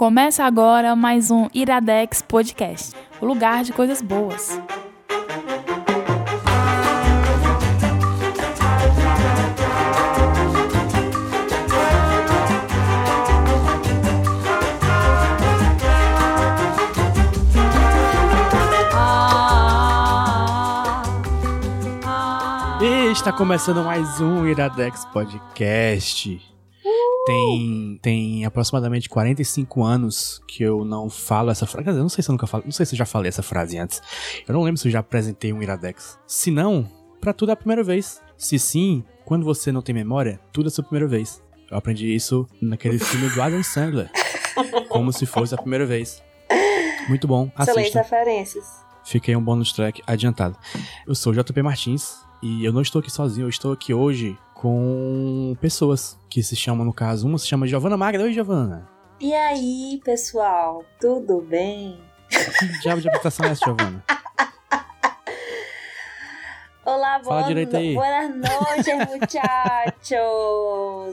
[0.00, 4.58] Começa agora mais um Iradex Podcast, o lugar de coisas boas.
[23.12, 26.49] Está começando mais um Iradex Podcast.
[27.26, 31.84] Tem, tem aproximadamente 45 anos que eu não falo essa frase.
[31.84, 32.64] Quer dizer, eu não sei se eu nunca falo.
[32.64, 34.00] Não sei se eu já falei essa frase antes.
[34.48, 36.18] Eu não lembro se eu já apresentei um Iradex.
[36.26, 36.88] Se não,
[37.20, 38.22] pra tudo é a primeira vez.
[38.38, 41.42] Se sim, quando você não tem memória, tudo é a sua primeira vez.
[41.70, 44.10] Eu aprendi isso naquele filme do Adam Sandler.
[44.88, 46.22] Como se fosse a primeira vez.
[47.08, 47.50] Muito bom.
[47.58, 48.64] Excelentes referências.
[49.04, 50.56] Fiquei um bônus track adiantado.
[51.06, 54.38] Eu sou o JP Martins e eu não estou aqui sozinho, eu estou aqui hoje
[54.60, 58.24] com pessoas que se chamam, no caso, uma se chama Giovana Magra.
[58.24, 58.86] Oi, Giovana.
[59.18, 61.98] E aí, pessoal, tudo bem?
[62.28, 64.04] Que diabo de apresentação é essa, Giovana?
[66.84, 67.94] Olá, Fala boa direito aí.
[67.94, 70.18] Buenas noches, muchachos!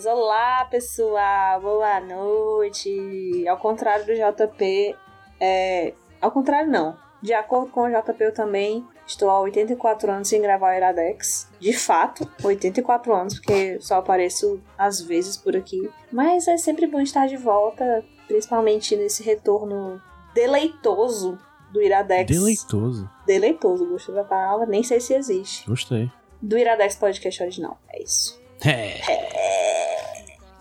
[0.05, 3.47] Olá, pessoal, boa noite!
[3.47, 4.95] Ao contrário do JP,
[5.39, 5.93] é...
[6.19, 6.97] Ao contrário, não.
[7.21, 11.47] De acordo com o JP, eu também estou há 84 anos sem gravar o Iradex.
[11.59, 15.89] De fato, 84 anos, porque só apareço às vezes por aqui.
[16.11, 20.01] Mas é sempre bom estar de volta, principalmente nesse retorno
[20.33, 21.39] deleitoso
[21.71, 22.29] do Iradex.
[22.29, 23.09] Deleitoso.
[23.25, 25.67] Deleitoso, gostei da palavra, nem sei se existe.
[25.67, 26.11] Gostei.
[26.41, 28.39] Do Iradex Podcast original, é isso.
[28.65, 29.01] É.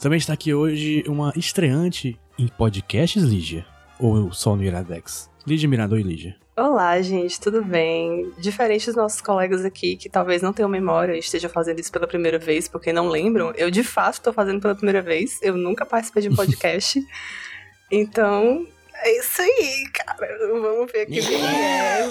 [0.01, 3.67] Também está aqui hoje uma estreante em podcasts, Lígia.
[3.99, 5.31] Ou só no Iradex?
[5.47, 6.37] Lígia Mirador e Lígia.
[6.57, 8.33] Olá, gente, tudo bem?
[8.39, 12.07] Diferente dos nossos colegas aqui, que talvez não tenham memória e estejam fazendo isso pela
[12.07, 15.39] primeira vez, porque não lembram, eu de fato estou fazendo pela primeira vez.
[15.43, 16.99] Eu nunca participei de um podcast.
[17.93, 20.39] então, é isso aí, cara.
[20.49, 22.09] Vamos ver aqui é.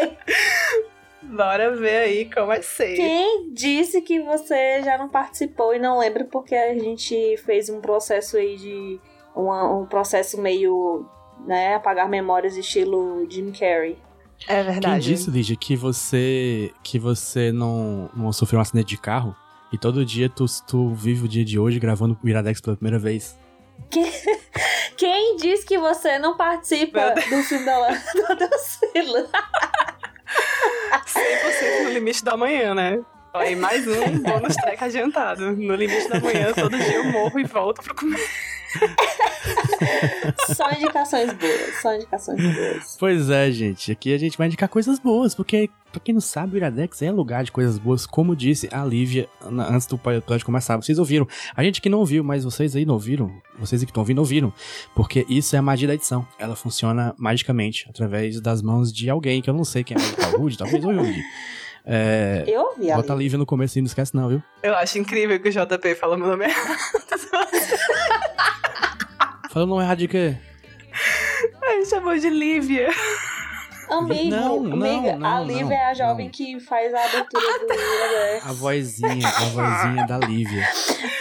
[1.20, 2.96] Bora ver aí como vai ser.
[2.96, 7.82] Quem disse que você já não participou e não lembra porque a gente fez um
[7.82, 8.98] processo aí de.
[9.36, 11.06] uma- um processo meio.
[11.46, 11.74] Né?
[11.74, 13.98] Apagar memórias estilo Jim Carrey.
[14.46, 15.04] É Quem verdade.
[15.04, 19.34] disse, Lígia, que você que você não, não sofreu um acidente de carro
[19.72, 22.98] e todo dia tu, tu vive o dia de hoje gravando o Iradex pela primeira
[22.98, 23.36] vez?
[24.96, 29.28] Quem disse que você não participa do filme da, do Adocila?
[31.06, 33.00] 100% no limite da manhã, né?
[33.34, 35.52] Olha aí, mais um bônus track adiantado.
[35.52, 38.20] No limite da manhã, todo dia eu morro e volto pra comer.
[40.54, 42.96] Só indicações boas, só indicações boas.
[42.98, 43.92] Pois é, gente.
[43.92, 47.10] Aqui a gente vai indicar coisas boas, porque, pra quem não sabe, o Iradex é
[47.10, 50.76] lugar de coisas boas, como disse a Lívia na- antes do episódio começar.
[50.76, 51.26] Vocês ouviram.
[51.54, 54.52] A gente que não ouviu, mas vocês aí não ouviram, vocês que estão ouvindo, ouviram.
[54.94, 56.26] Porque isso é a magia da edição.
[56.38, 60.40] Ela funciona magicamente, através das mãos de alguém, que eu não sei quem é o
[60.40, 61.22] Rude, talvez o Rude.
[61.90, 64.42] É, Eu ouvi a bota a Lívia no começo e não esquece não, viu?
[64.62, 66.76] Eu acho incrível que o JP fala meu nome errado.
[69.50, 70.36] Falando não errado de quê?
[71.62, 72.90] Ele chamou de Lívia.
[73.88, 76.32] Amigo, Não, não, amiga, não, a Lívia não, é a jovem não.
[76.32, 78.46] que faz a abertura do Iradex.
[78.46, 80.68] A vozinha, a vozinha da Lívia.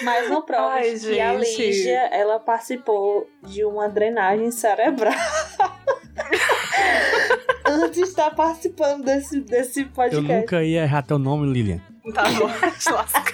[0.04, 1.34] Mas não prova Ai, que a.
[1.34, 5.14] Lígia, ela participou de uma drenagem cerebral.
[7.66, 10.28] Antes de estar participando desse, desse Eu podcast.
[10.28, 11.82] nunca ia errar teu nome, Lilian.
[12.14, 13.34] Tá bom, te lasca.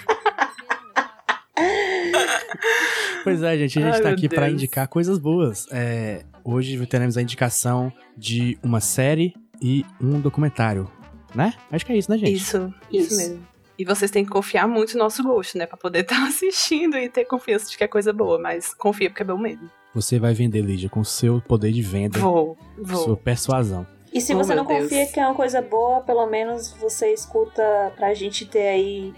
[3.24, 4.54] Pois é, gente, a gente Ai, tá aqui pra Deus.
[4.54, 5.66] indicar coisas boas.
[5.72, 10.90] É, hoje teremos a indicação de uma série e um documentário,
[11.34, 11.54] né?
[11.72, 12.34] Acho que é isso, né, gente?
[12.34, 13.18] Isso, isso, Isso.
[13.18, 13.48] mesmo.
[13.80, 15.66] E vocês têm que confiar muito no nosso gosto, né?
[15.66, 18.38] Pra poder estar assistindo e ter confiança de que é coisa boa.
[18.38, 19.68] Mas confia porque é bom mesmo.
[19.96, 23.18] Você vai vender, Lídia, com o seu poder de venda, Vou, sua vou.
[23.18, 23.86] persuasão.
[24.14, 24.84] E se Oh, você não meu Deus.
[24.90, 27.64] confia que é uma coisa boa, pelo menos você escuta
[27.96, 29.14] pra gente ter aí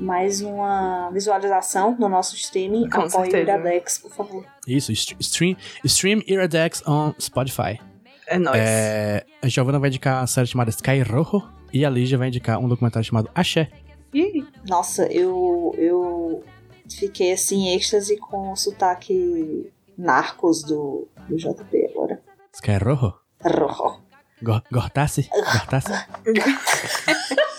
[0.00, 2.88] mais uma visualização no nosso streaming.
[2.88, 3.38] Com Apoie o certeza.
[3.42, 4.44] Iradex, por favor.
[4.66, 7.78] Isso, st- stream, stream Iradex on Spotify.
[8.26, 8.56] É nóis.
[8.60, 11.42] É, a Giovanna vai indicar a série chamada Sky Rojo
[11.72, 13.70] e a Lígia vai indicar um documentário chamado Axé.
[14.14, 16.44] Ih, Nossa, eu, eu
[16.88, 22.20] fiquei assim, em êxtase com o sotaque narcos do, do JP agora.
[22.54, 23.14] Sky Rojo?
[23.44, 24.00] Rojo.
[24.42, 25.28] Go- Gortasse?
[25.32, 25.92] Gortasse?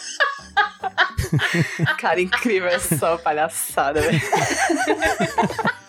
[1.98, 2.70] cara, incrível.
[2.70, 4.22] É só palhaçada, velho.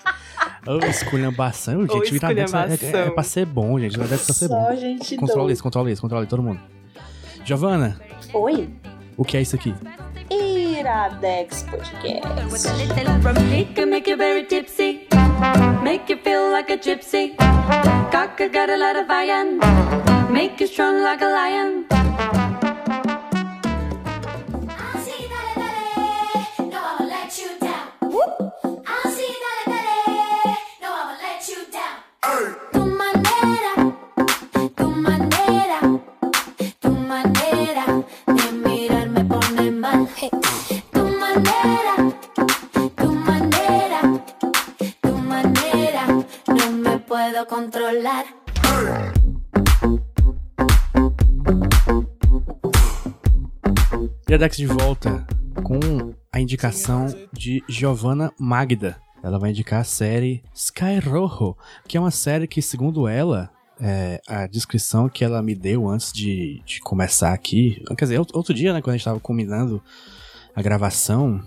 [0.66, 1.90] Ô, esculhambação, gente.
[1.92, 3.14] Ô, o Iradex é, é, é esculhambação.
[3.14, 3.98] pra ser bom, gente.
[3.98, 4.66] O Iradex é pra ser bom.
[4.66, 5.52] Só gente Controla doida.
[5.52, 6.60] isso, controla isso, controla isso, todo mundo.
[7.44, 8.00] Giovana,
[8.32, 8.70] Oi?
[9.16, 9.74] o que é isso aqui?
[10.82, 12.26] Iradex Podcast.
[15.82, 17.36] Make you feel like a gypsy.
[18.10, 19.58] Cocker got a lot of iron.
[20.32, 22.41] Make you strong like a lion.
[54.32, 55.26] Iradex de volta
[55.62, 56.01] com
[56.42, 59.00] indicação de Giovanna Magda.
[59.22, 61.56] Ela vai indicar a série Sky Rojo,
[61.86, 63.50] que é uma série que, segundo ela,
[63.80, 68.52] é, a descrição que ela me deu antes de, de começar aqui, quer dizer, outro
[68.52, 69.82] dia, né, quando a gente tava combinando
[70.54, 71.40] a gravação,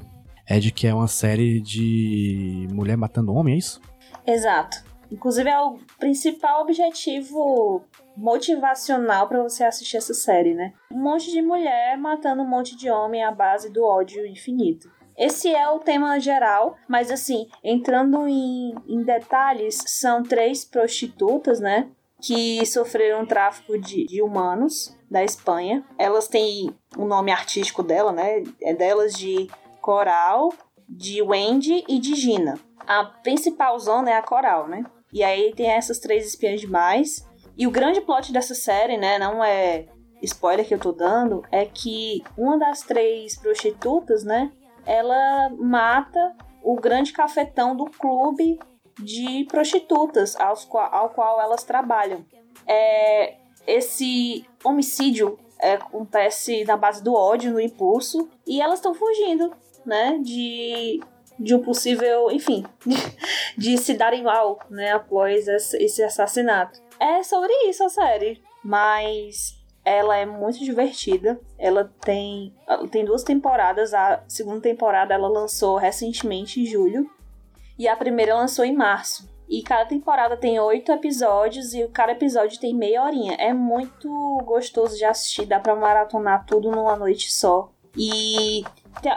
[0.48, 3.82] é de que é uma série de mulher matando homem, é isso?
[4.26, 4.84] Exato.
[5.12, 7.84] Inclusive é o principal objetivo
[8.16, 10.74] motivacional pra você assistir essa série, né?
[10.92, 14.90] Um monte de mulher matando um monte de homem à base do ódio infinito.
[15.18, 21.90] Esse é o tema geral, mas assim, entrando em, em detalhes, são três prostitutas, né?
[22.22, 25.86] Que sofreram tráfico de, de humanos da Espanha.
[25.98, 28.44] Elas têm o nome artístico dela, né?
[28.62, 29.48] É delas de
[29.80, 30.52] Coral,
[30.90, 32.60] de Wendy e de Gina.
[32.86, 34.84] A principal zona é a Coral, né?
[35.16, 37.26] E aí tem essas três espiãs demais.
[37.58, 39.86] E o grande plot dessa série, né, não é
[40.22, 44.52] spoiler que eu tô dando, é que uma das três prostitutas, né,
[44.86, 48.60] ela mata o grande cafetão do clube
[49.00, 52.26] de prostitutas aos ao qual elas trabalham.
[52.68, 53.36] É,
[53.66, 59.54] esse homicídio é, acontece na base do ódio, no impulso, e elas estão fugindo,
[59.86, 61.00] né, de,
[61.40, 62.66] de um possível, enfim,
[63.58, 66.82] de se darem mal, né, após esse assassinato.
[67.00, 69.56] É sobre isso a série, mas
[69.86, 71.40] ela é muito divertida.
[71.58, 73.94] Ela tem, ela tem duas temporadas.
[73.94, 77.10] A segunda temporada ela lançou recentemente em julho
[77.78, 79.30] e a primeira lançou em março.
[79.48, 83.36] E cada temporada tem oito episódios e cada episódio tem meia horinha.
[83.36, 84.10] É muito
[84.44, 87.70] gostoso de assistir, dá pra maratonar tudo numa noite só.
[87.96, 88.64] E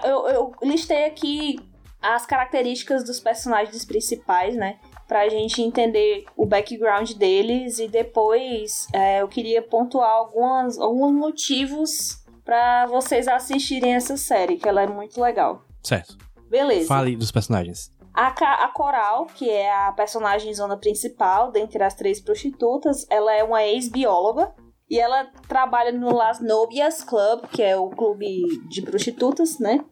[0.05, 1.59] eu, eu listei aqui
[2.01, 4.79] as características dos personagens principais, né?
[5.07, 12.25] Pra gente entender o background deles e depois é, eu queria pontuar algumas, alguns motivos
[12.45, 15.63] pra vocês assistirem essa série, que ela é muito legal.
[15.83, 16.17] Certo.
[16.49, 16.89] Beleza.
[16.89, 17.91] Fale dos personagens.
[18.15, 18.29] A,
[18.65, 23.63] a Coral, que é a personagem zona principal dentre as três prostitutas, ela é uma
[23.63, 24.53] ex-bióloga
[24.91, 29.85] e ela trabalha no Las Novias Club, que é o clube de prostitutas, né?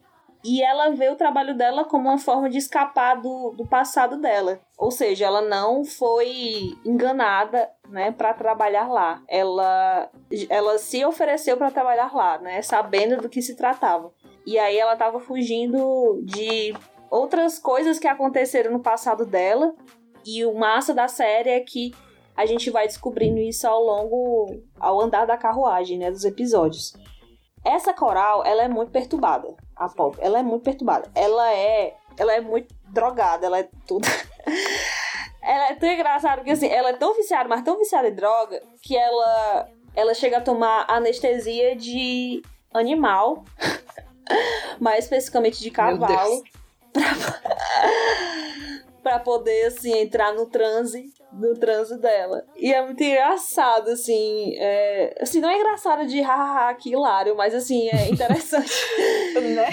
[0.48, 4.60] E ela vê o trabalho dela como uma forma de escapar do, do passado dela.
[4.78, 9.24] Ou seja, ela não foi enganada, né, para trabalhar lá.
[9.26, 10.08] Ela,
[10.48, 14.12] ela se ofereceu para trabalhar lá, né, sabendo do que se tratava.
[14.46, 16.72] E aí ela tava fugindo de
[17.10, 19.74] outras coisas que aconteceram no passado dela.
[20.24, 21.92] E o massa da série é que
[22.36, 26.92] a gente vai descobrindo isso ao longo, ao andar da carruagem, né, dos episódios.
[27.64, 30.16] Essa coral, ela é muito perturbada, a Pop.
[30.20, 31.10] Ela é muito perturbada.
[31.14, 34.06] Ela é, ela é muito drogada, ela é tudo.
[35.42, 38.62] ela é tão engraçada que assim, ela é tão viciada, mas tão viciada em droga
[38.82, 43.42] que ela ela chega a tomar anestesia de animal,
[44.78, 46.44] mais especificamente de cavalo,
[49.02, 52.44] pra poder, assim, entrar no transe, no transe dela.
[52.56, 55.14] E é muito engraçado, assim, é...
[55.20, 58.72] assim, não é engraçado de hahaha, que hilário, mas, assim, é interessante.
[59.34, 59.68] né?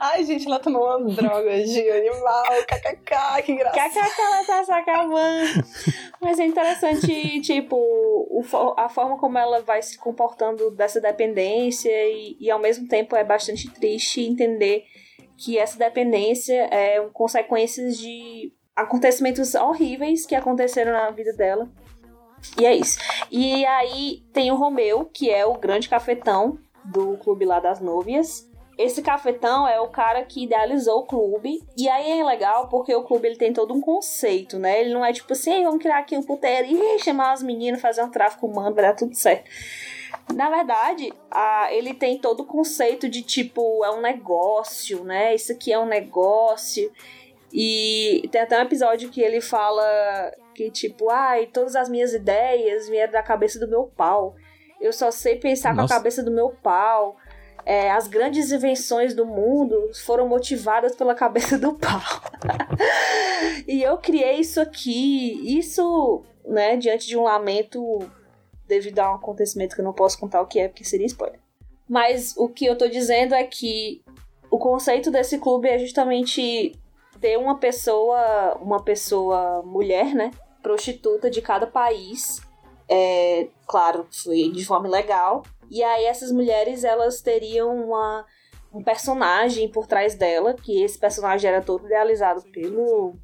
[0.00, 3.90] Ai, gente, ela tomou uma droga de animal, kkk, que engraçado.
[3.90, 5.64] KKK, ela tá se acabando.
[6.20, 8.42] Mas é interessante, tipo, o
[8.76, 13.24] a forma como ela vai se comportando dessa dependência e, e ao mesmo tempo é
[13.24, 14.84] bastante triste entender
[15.36, 21.68] que essa dependência é um consequências de acontecimentos horríveis que aconteceram na vida dela.
[22.58, 22.98] E é isso.
[23.30, 28.48] E aí tem o Romeu, que é o grande cafetão do clube lá das Núvias.
[28.78, 31.60] Esse cafetão é o cara que idealizou o clube.
[31.76, 34.80] E aí é legal porque o clube ele tem todo um conceito, né?
[34.80, 37.80] Ele não é tipo assim, "Ei, vamos criar aqui um puteiro e chamar as meninas,
[37.80, 39.50] fazer um tráfico humano, vai dar tudo certo.
[40.32, 45.34] Na verdade, a- ele tem todo o conceito de tipo, é um negócio, né?
[45.34, 46.90] Isso aqui é um negócio.
[47.52, 49.82] E tem até um episódio que ele fala
[50.54, 54.34] que, tipo, ai, todas as minhas ideias vieram da cabeça do meu pau.
[54.80, 55.94] Eu só sei pensar com Nossa.
[55.94, 57.16] a cabeça do meu pau.
[57.64, 62.00] é, as grandes invenções do mundo foram motivadas pela cabeça do pau.
[63.68, 67.98] e eu criei isso aqui, isso, né, diante de um lamento
[68.66, 71.40] devido a um acontecimento que eu não posso contar o que é, porque seria spoiler.
[71.88, 74.02] Mas o que eu tô dizendo é que
[74.50, 76.72] o conceito desse clube é justamente
[77.20, 80.30] ter uma pessoa, uma pessoa mulher, né,
[80.62, 82.40] prostituta de cada país.
[82.88, 85.42] É, claro, foi de forma legal.
[85.70, 88.24] E aí essas mulheres, elas teriam uma,
[88.72, 93.14] um personagem por trás dela, que esse personagem era todo idealizado pelo,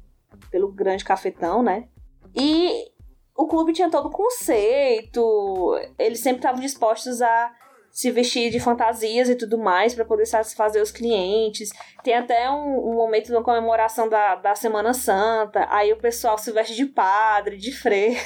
[0.51, 1.87] pelo grande cafetão, né?
[2.35, 2.91] E
[3.35, 7.53] o clube tinha todo o conceito, eles sempre estavam dispostos a
[7.95, 11.69] se vestir de fantasias e tudo mais para poder satisfazer os clientes.
[12.03, 16.51] Tem até um, um momento de comemoração da, da Semana Santa, aí o pessoal se
[16.51, 18.19] veste de padre, de freio.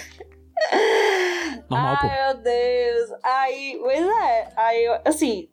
[1.70, 2.08] Normal, pô.
[2.08, 3.20] Ai, meu Deus.
[3.22, 4.48] Aí, pois é.
[4.56, 5.48] Aí, assim,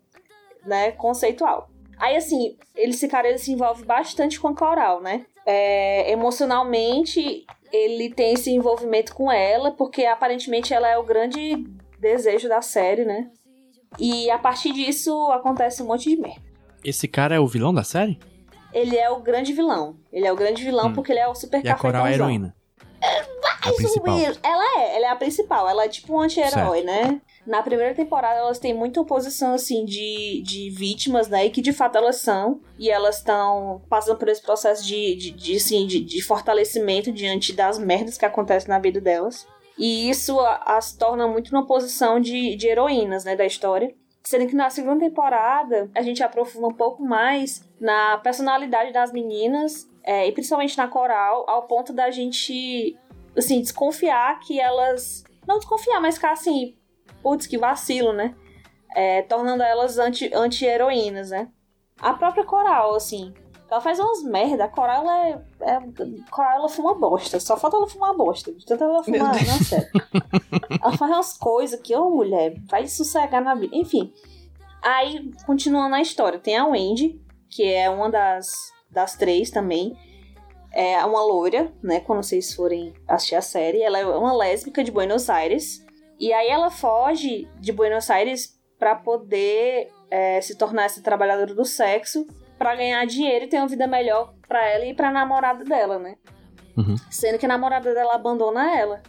[0.65, 1.69] né, conceitual.
[1.99, 5.27] Aí, assim, esse cara ele se envolve bastante com a coral, né?
[5.45, 11.67] É, emocionalmente, ele tem esse envolvimento com ela, porque aparentemente ela é o grande
[12.01, 13.31] desejo da série, né?
[13.99, 16.41] E a partir disso acontece um monte de merda.
[16.85, 18.19] Esse cara é o vilão da série?
[18.73, 19.97] Ele é o grande vilão.
[20.13, 20.93] Ele é o grande vilão Hum.
[20.93, 22.55] porque ele é o super E a Coral é a heroína.
[23.03, 24.15] A Mais principal.
[24.15, 24.39] ou menos.
[24.43, 25.69] Ela é, ela é a principal.
[25.69, 27.21] Ela é tipo um anti-herói, né?
[27.47, 31.47] Na primeira temporada, elas têm muita oposição, assim, de, de vítimas, né?
[31.47, 32.61] E que de fato elas são.
[32.79, 37.53] E elas estão passando por esse processo de, de, de, assim, de, de fortalecimento diante
[37.53, 39.47] das merdas que acontecem na vida delas.
[39.79, 43.37] E isso as torna muito numa posição de, de heroínas, né?
[43.37, 43.95] Da história.
[44.25, 49.89] Sendo que na segunda temporada, a gente aprofunda um pouco mais na personalidade das meninas,
[50.03, 52.99] é, e principalmente na coral, ao ponto da gente,
[53.37, 55.23] assim, desconfiar que elas.
[55.47, 56.77] Não desconfiar, mas ficar assim,
[57.23, 58.35] putz, que vacilo, né?
[58.97, 61.49] É, tornando elas anti- anti-heroínas, né?
[62.01, 63.33] A própria coral, assim.
[63.71, 64.65] Ela faz umas merda.
[64.65, 65.81] A coral, é, é.
[66.31, 67.41] Coral, ela fuma bosta.
[67.41, 68.53] Só falta ela fumar bosta.
[68.53, 69.89] De tanto ela fumar, não, sério.
[70.81, 73.75] ela faz umas coisas que, ô mulher, vai sossegar na vida.
[73.75, 74.13] Enfim.
[74.83, 77.21] Aí, continuando a história, tem a Wendy,
[77.51, 78.53] que é uma das,
[78.91, 79.97] das três também.
[80.73, 82.01] É uma loira, né?
[82.01, 83.83] Quando vocês forem assistir a série.
[83.83, 85.85] Ela é uma lésbica de Buenos Aires.
[86.21, 91.65] E aí ela foge de Buenos Aires pra poder é, se tornar essa trabalhadora do
[91.65, 92.27] sexo,
[92.59, 96.17] pra ganhar dinheiro e ter uma vida melhor pra ela e pra namorada dela, né?
[96.77, 96.95] Uhum.
[97.11, 99.03] Sendo que a namorada dela abandona ela.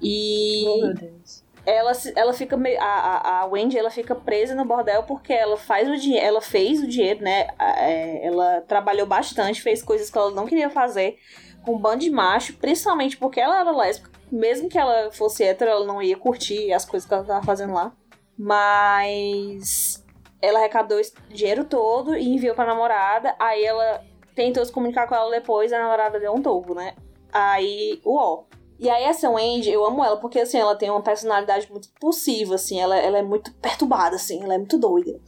[0.00, 1.44] E Oh, meu Deus.
[1.64, 5.88] ela, ela fica meio, a, a, Wendy ela fica presa no bordel porque ela faz
[5.88, 7.48] o dinheiro, ela fez o dinheiro, né?
[7.58, 11.16] É, ela trabalhou bastante, fez coisas que ela não queria fazer
[11.64, 14.10] com um bando de macho, principalmente porque ela era lésbica.
[14.30, 17.72] Mesmo que ela fosse hétero, ela não ia curtir as coisas que ela tava fazendo
[17.72, 17.92] lá.
[18.38, 20.04] Mas
[20.40, 23.34] ela arrecadou esse dinheiro todo e enviou pra namorada.
[23.38, 24.02] Aí ela
[24.34, 26.94] tentou se comunicar com ela depois, a namorada deu um tobo, né?
[27.32, 28.44] Aí, uó.
[28.78, 32.56] E aí essa Wendy, eu amo ela, porque assim, ela tem uma personalidade muito impulsiva,
[32.56, 35.18] assim, ela, ela é muito perturbada, assim, ela é muito doida.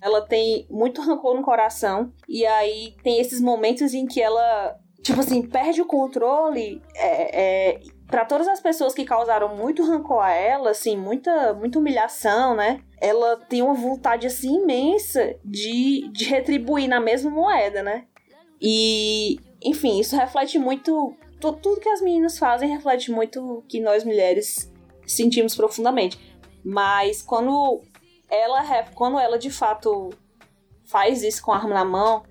[0.00, 5.20] Ela tem muito rancor no coração, e aí tem esses momentos em que ela, tipo
[5.20, 10.30] assim, perde o controle é, é, para todas as pessoas que causaram muito rancor a
[10.30, 12.82] ela, assim, muita, muita humilhação, né?
[13.02, 18.04] Ela tem uma vontade, assim, imensa de, de retribuir na mesma moeda, né?
[18.60, 23.80] E, enfim, isso reflete muito tu- tudo que as meninas fazem reflete muito o que
[23.80, 24.72] nós mulheres
[25.04, 26.16] sentimos profundamente.
[26.64, 27.82] Mas quando
[28.30, 28.62] ela,
[28.94, 30.10] quando ela de fato
[30.84, 32.22] faz isso com a arma na mão,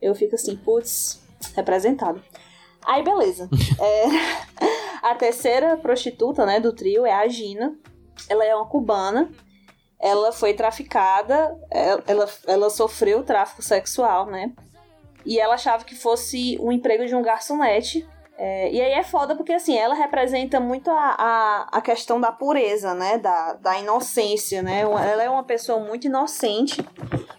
[0.00, 1.20] eu fico assim, putz,
[1.56, 2.22] representado.
[2.84, 3.50] Aí, beleza.
[3.80, 4.04] É,
[5.02, 7.76] a terceira prostituta, né, do trio é a Gina.
[8.28, 9.30] Ela é uma cubana.
[9.98, 14.52] Ela foi traficada, ela, ela, ela sofreu tráfico sexual, né?
[15.24, 18.06] E ela achava que fosse um emprego de um garçonete.
[18.38, 22.30] É, e aí é foda porque, assim, ela representa muito a, a, a questão da
[22.30, 23.18] pureza, né?
[23.18, 24.80] Da, da inocência, né?
[24.82, 26.86] Ela é uma pessoa muito inocente,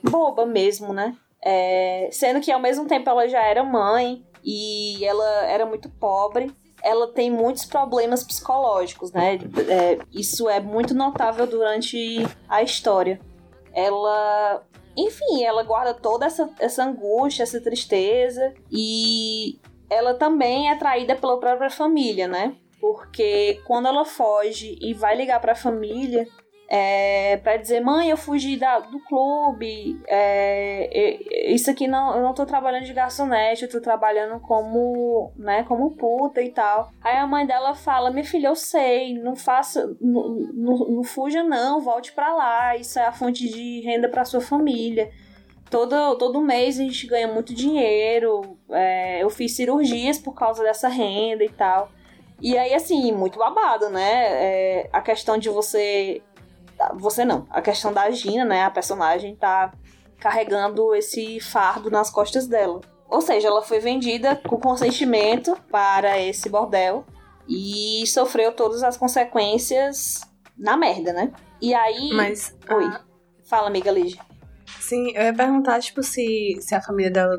[0.04, 1.16] boba mesmo, né?
[1.44, 6.54] É, sendo que, ao mesmo tempo, ela já era mãe e ela era muito pobre.
[6.88, 9.38] Ela tem muitos problemas psicológicos, né?
[9.68, 13.20] É, isso é muito notável durante a história.
[13.74, 14.64] Ela
[14.98, 21.40] enfim, ela guarda toda essa, essa angústia, essa tristeza e ela também é traída pela
[21.40, 22.56] própria família, né?
[22.82, 26.28] Porque quando ela foge e vai ligar pra família,
[26.70, 32.34] é, para dizer, mãe, eu fugi da, do clube, é, isso aqui não, eu não
[32.34, 36.92] tô trabalhando de garçonete, eu tô trabalhando como, né, como puta e tal.
[37.02, 41.42] Aí a mãe dela fala, minha filha, eu sei, não faça, não, não, não fuja
[41.42, 45.10] não, volte pra lá, isso é a fonte de renda pra sua família.
[45.70, 50.90] Todo, todo mês a gente ganha muito dinheiro, é, eu fiz cirurgias por causa dessa
[50.90, 51.92] renda e tal.
[52.42, 54.12] E aí, assim, muito babado, né?
[54.14, 56.22] É, a questão de você
[56.96, 57.46] você não.
[57.50, 58.64] A questão da Gina, né?
[58.64, 59.74] A personagem tá
[60.20, 62.82] carregando esse fardo nas costas dela.
[63.10, 67.06] Ou seja, ela foi vendida com consentimento para esse bordel
[67.48, 70.22] e sofreu todas as consequências
[70.58, 71.32] na merda, né?
[71.62, 72.12] E aí.
[72.14, 72.56] Mas.
[72.70, 72.84] Oi.
[72.86, 73.02] ah,
[73.46, 74.22] Fala, amiga Lígia.
[74.82, 77.38] sim, eu ia perguntar, tipo, se, se a família dela,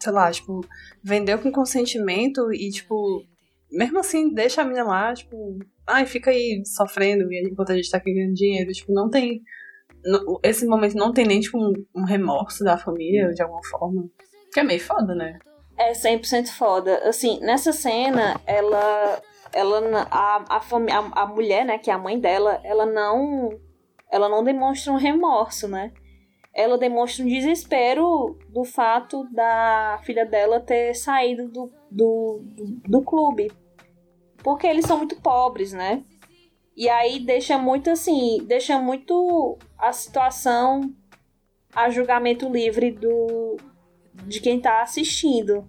[0.00, 0.62] sei lá, tipo,
[1.02, 3.22] vendeu com consentimento e, tipo,
[3.70, 7.90] mesmo assim, deixa a menina lá, tipo, ai, fica aí sofrendo e enquanto a gente
[7.90, 8.72] tá aqui ganhando dinheiro.
[8.72, 9.42] Tipo, não tem.
[10.04, 14.08] no- esse momento não tem nem, tipo, um, um remorso da família, de alguma forma.
[14.52, 15.38] Que é meio foda, né?
[15.78, 16.98] É 100% foda.
[17.08, 19.20] Assim, nessa cena, ela.
[19.52, 23.50] Ela, a, a, a, a mulher, né, que é a mãe dela, ela não.
[24.10, 25.92] Ela não demonstra um remorso, né?
[26.54, 33.02] Ela demonstra um desespero do fato da filha dela ter saído do, do, do, do
[33.02, 33.50] clube.
[34.46, 36.04] Porque eles são muito pobres, né?
[36.76, 40.94] E aí deixa muito assim, deixa muito a situação
[41.74, 43.56] a julgamento livre do,
[44.24, 45.66] de quem tá assistindo.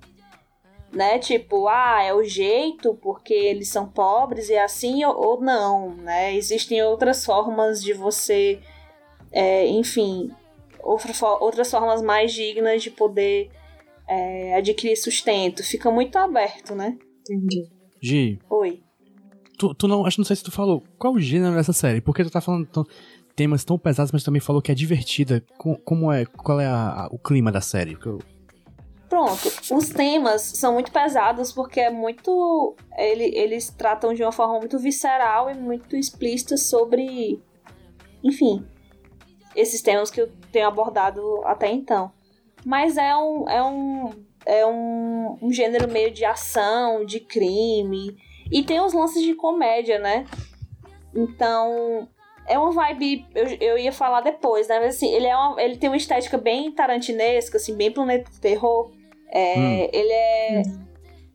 [0.93, 1.17] Né?
[1.17, 5.96] Tipo, ah, é o jeito porque eles são pobres e é assim ou, ou não,
[5.96, 6.36] né?
[6.36, 8.60] Existem outras formas de você,
[9.31, 10.29] é, enfim,
[10.84, 13.50] outras formas mais dignas de poder
[14.07, 15.63] é, adquirir sustento.
[15.63, 16.96] Fica muito aberto, né?
[17.22, 17.75] Entendi.
[18.01, 18.82] Gi, Oi.
[19.58, 20.06] tu, tu não.
[20.06, 20.84] Acho que não sei se tu falou.
[20.98, 22.01] Qual o gênero dessa série?
[22.01, 22.86] Porque tu tá falando tão-
[23.36, 25.44] temas tão pesados, mas também falou que é divertida.
[25.58, 26.25] Co- Como é.
[26.25, 27.98] Qual é a- a- o clima da série?
[28.06, 28.20] Eu-
[29.10, 32.75] Pronto, os temas são muito pesados porque é muito.
[32.98, 37.42] ele- eles tratam de uma forma muito visceral e muito explícita sobre.
[38.24, 38.66] Enfim,
[39.56, 42.12] esses temas que eu tenho abordado até então.
[42.66, 43.48] Mas é um.
[43.50, 44.10] É um,
[44.48, 48.16] é um, um gênero meio de ação, de crime.
[48.51, 50.25] E tem os lances de comédia, né?
[51.13, 52.08] Então.
[52.50, 53.26] É uma vibe.
[53.36, 54.80] Eu, eu ia falar depois, né?
[54.80, 58.39] Mas assim, ele, é uma- ele tem uma estética bem tarantinesca, assim, bem planeta do
[58.39, 58.89] terror.
[59.30, 59.89] É, Hum.
[59.91, 60.63] Ele é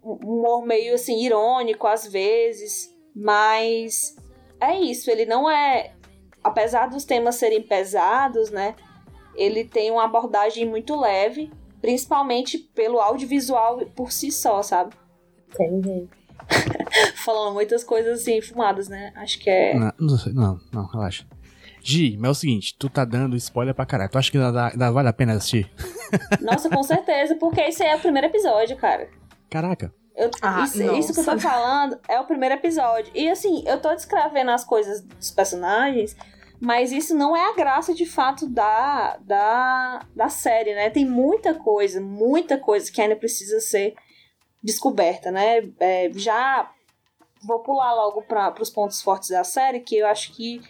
[0.03, 2.97] um humor meio assim, irônico às vezes.
[3.15, 4.17] Mas
[4.59, 5.93] é isso, ele não é.
[6.43, 8.75] Apesar dos temas serem pesados, né?
[9.37, 11.51] Ele tem uma abordagem muito leve,
[11.83, 14.95] principalmente pelo audiovisual por si só, sabe?
[15.53, 16.09] Entendi.
[17.17, 19.13] Falando muitas coisas assim, fumadas, né?
[19.17, 19.75] Acho que é.
[19.75, 21.27] Não, não, sei, não, não, relaxa.
[21.83, 24.11] Gi, mas é o seguinte, tu tá dando spoiler pra caralho.
[24.11, 25.71] Tu acha que ainda, vale a pena assistir?
[26.41, 29.09] Nossa, com certeza, porque esse é o primeiro episódio, cara.
[29.51, 29.93] Caraca.
[30.15, 33.11] Eu- Ah, isso, isso que eu tô falando é o primeiro episódio.
[33.15, 36.15] E assim, eu tô descrevendo as coisas dos personagens,
[36.63, 40.91] mas isso não é a graça de fato da, da, da série, né?
[40.91, 43.97] Tem muita coisa, muita coisa que ainda precisa ser
[44.63, 45.69] descoberta, né?
[45.81, 46.71] É, já
[47.43, 50.61] vou pular logo para os pontos fortes da série, que eu acho que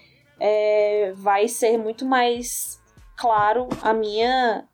[0.40, 2.80] é, vai ser muito mais
[3.14, 4.66] claro a minha,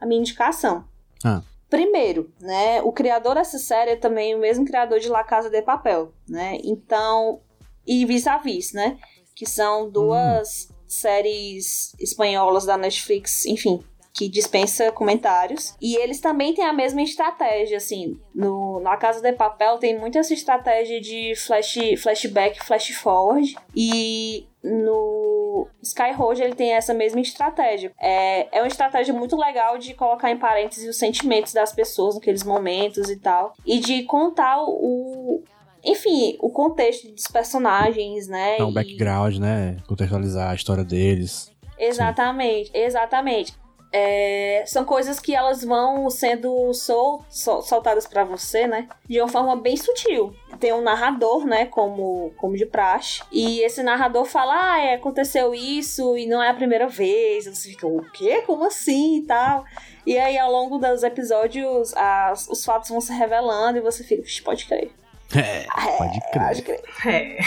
[0.00, 0.84] a minha indicação.
[1.24, 1.42] Ah.
[1.70, 5.62] Primeiro, né, o criador dessa série é também o mesmo criador de La Casa de
[5.62, 6.58] Papel, né?
[6.64, 7.40] Então,
[7.86, 8.98] e Vis-a-Vis, né?
[9.36, 13.84] Que são duas séries espanholas da Netflix, enfim,
[14.16, 15.74] que dispensa comentários.
[15.80, 18.18] E eles também têm a mesma estratégia, assim.
[18.34, 23.54] No, na Casa de Papel tem muito essa estratégia de flash, flashback, flash forward.
[23.74, 27.92] E no Sky Road ele tem essa mesma estratégia.
[28.00, 32.42] É, é uma estratégia muito legal de colocar em parênteses os sentimentos das pessoas naqueles
[32.42, 33.52] momentos e tal.
[33.66, 35.42] E de contar o.
[35.86, 38.56] Enfim, o contexto dos personagens, né?
[38.58, 39.76] Dá um E- background, né?
[39.86, 41.50] Contextualizar a história deles.
[41.78, 43.54] Exatamente, exatamente.
[43.92, 48.88] É, são coisas que elas vão sendo sol, sol- soltadas pra você, né?
[49.08, 50.34] De uma forma bem sutil.
[50.58, 51.66] Tem um narrador, né?
[51.66, 53.22] Como, como de praxe.
[53.30, 57.46] E esse narrador fala: Ah, é, aconteceu isso e não é a primeira vez.
[57.46, 58.42] Você fica, o quê?
[58.42, 59.64] Como assim e tal?
[60.04, 64.22] E aí, ao longo dos episódios, as- os fatos vão se revelando e você fica,
[64.22, 64.90] "Ixi, pode crer.
[65.34, 65.66] É,
[65.98, 66.82] pode Pode crer.
[66.82, 66.82] crer.
[67.06, 67.38] É.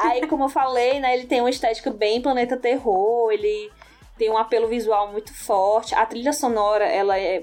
[0.00, 3.70] Aí, como eu falei, né, ele tem uma estética bem planeta terror, ele
[4.16, 5.94] tem um apelo visual muito forte.
[5.94, 7.42] A trilha sonora, ela é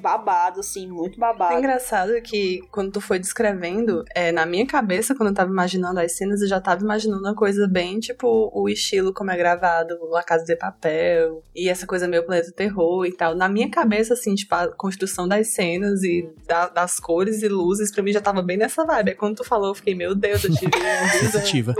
[0.00, 1.54] babado, assim, muito É babado.
[1.58, 6.12] engraçado que quando tu foi descrevendo, é, na minha cabeça, quando eu tava imaginando as
[6.16, 10.22] cenas, eu já tava imaginando uma coisa bem tipo o estilo como é gravado, La
[10.22, 13.34] Casa de Papel, e essa coisa meio planeta terror e tal.
[13.34, 17.90] Na minha cabeça, assim, tipo, a construção das cenas e da- das cores e luzes,
[17.92, 19.10] pra mim já tava bem nessa vibe.
[19.10, 20.70] Aí quando tu falou, eu fiquei, meu Deus, eu tive.
[21.20, 21.74] Sensitiva.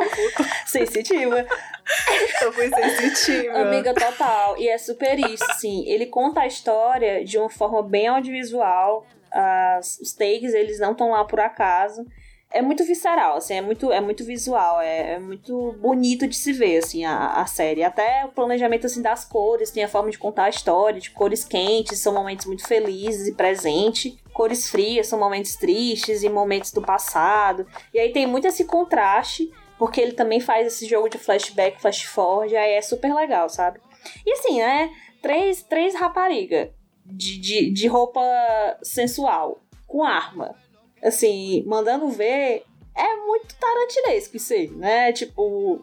[0.67, 1.47] Sensitiva.
[2.43, 3.59] Eu fui sensitiva.
[3.59, 4.57] Amiga, total.
[4.59, 5.85] E é super isso, assim.
[5.89, 9.07] Ele conta a história de uma forma bem audiovisual.
[9.31, 12.07] As, os takes, eles não estão lá por acaso.
[12.51, 16.51] É muito visceral, assim, é muito, é muito visual, é, é muito bonito de se
[16.51, 17.85] ver, assim, a, a série.
[17.85, 21.45] Até o planejamento, assim, das cores, tem a forma de contar a história, de cores
[21.45, 24.17] quentes, são momentos muito felizes e presentes.
[24.33, 27.67] Cores frias são momentos tristes e momentos do passado.
[27.93, 32.05] E aí tem muito esse contraste, porque ele também faz esse jogo de flashback, flash
[32.05, 33.79] forward, aí é super legal, sabe?
[34.25, 34.91] E assim, né?
[35.21, 36.73] Três, três rapariga
[37.09, 38.21] de, de, de roupa
[38.83, 40.55] sensual, com arma.
[41.03, 45.13] Assim, mandando ver, é muito tarantinesco isso aí, né?
[45.13, 45.81] Tipo,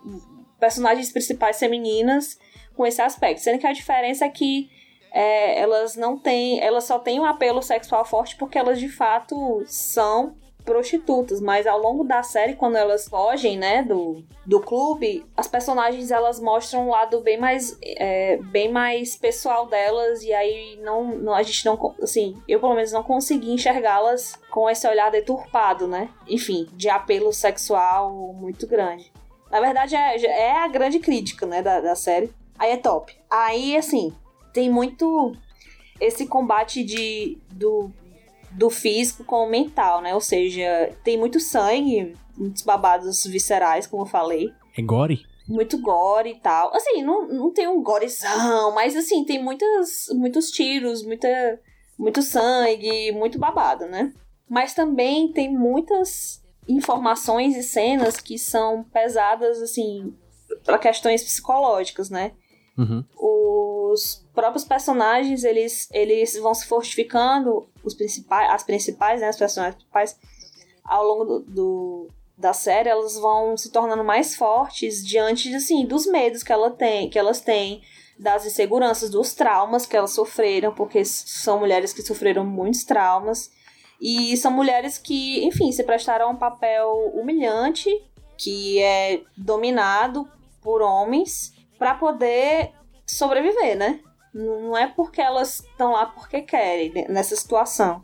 [0.59, 2.38] personagens principais femininas
[2.75, 3.41] com esse aspecto.
[3.41, 4.69] Sendo que a diferença é que
[5.11, 6.59] é, elas não têm.
[6.59, 10.35] Elas só têm um apelo sexual forte porque elas de fato são
[10.65, 16.12] prostitutas, mas ao longo da série, quando elas fogem, né, do, do clube, as personagens
[16.12, 21.34] elas mostram um lado bem mais, é, bem mais pessoal delas e aí não, não,
[21.34, 26.10] a gente não, assim, eu pelo menos não consegui enxergá-las com esse olhar deturpado, né,
[26.28, 29.13] enfim, de apelo sexual muito grande.
[29.51, 32.30] Na verdade, é, é a grande crítica, né, da, da série.
[32.58, 33.15] Aí é top.
[33.30, 34.13] Aí, assim,
[34.51, 35.34] tem muito
[35.99, 37.91] esse combate de, do,
[38.55, 40.13] do físico com o mental, né?
[40.13, 44.51] Ou seja, tem muito sangue, muitos babados viscerais, como eu falei.
[44.77, 45.25] É gore?
[45.47, 46.73] Muito gore e tal.
[46.73, 51.27] Assim, não, não tem um gorezão, mas assim, tem muitas, muitos tiros, muita,
[51.97, 54.13] muito sangue, muito babado, né?
[54.49, 60.15] Mas também tem muitas informações e cenas que são pesadas, assim,
[60.63, 62.31] para questões psicológicas, né?
[62.77, 63.05] Uhum.
[63.15, 69.75] os próprios personagens eles, eles vão se fortificando os principais as principais né as personagens
[69.75, 70.17] principais
[70.83, 72.07] ao longo do, do-
[72.38, 77.09] da série elas vão se tornando mais fortes diante assim dos medos que ela tem
[77.09, 77.81] que elas têm
[78.19, 83.49] das inseguranças dos traumas que elas sofreram porque são mulheres que sofreram muitos traumas
[84.01, 87.89] e são mulheres que enfim se prestaram a um papel humilhante
[88.38, 90.27] que é dominado
[90.61, 91.54] por homens
[91.86, 92.71] para poder
[93.06, 94.00] sobreviver, né?
[94.34, 98.04] Não é porque elas estão lá porque querem né, nessa situação.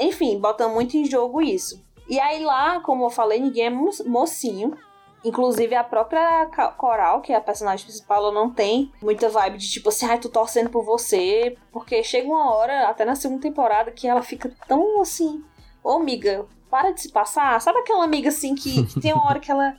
[0.00, 1.84] Enfim, bota muito em jogo isso.
[2.08, 4.74] E aí lá, como eu falei, ninguém é mo- mocinho.
[5.22, 6.46] Inclusive a própria
[6.78, 10.18] Coral, que é a personagem principal, ela não tem muita vibe de tipo assim, ai,
[10.18, 11.54] tô torcendo por você.
[11.70, 15.44] Porque chega uma hora, até na segunda temporada, que ela fica tão assim,
[15.84, 17.60] ô amiga, para de se passar.
[17.60, 19.76] Sabe aquela amiga assim que, que tem uma hora que ela.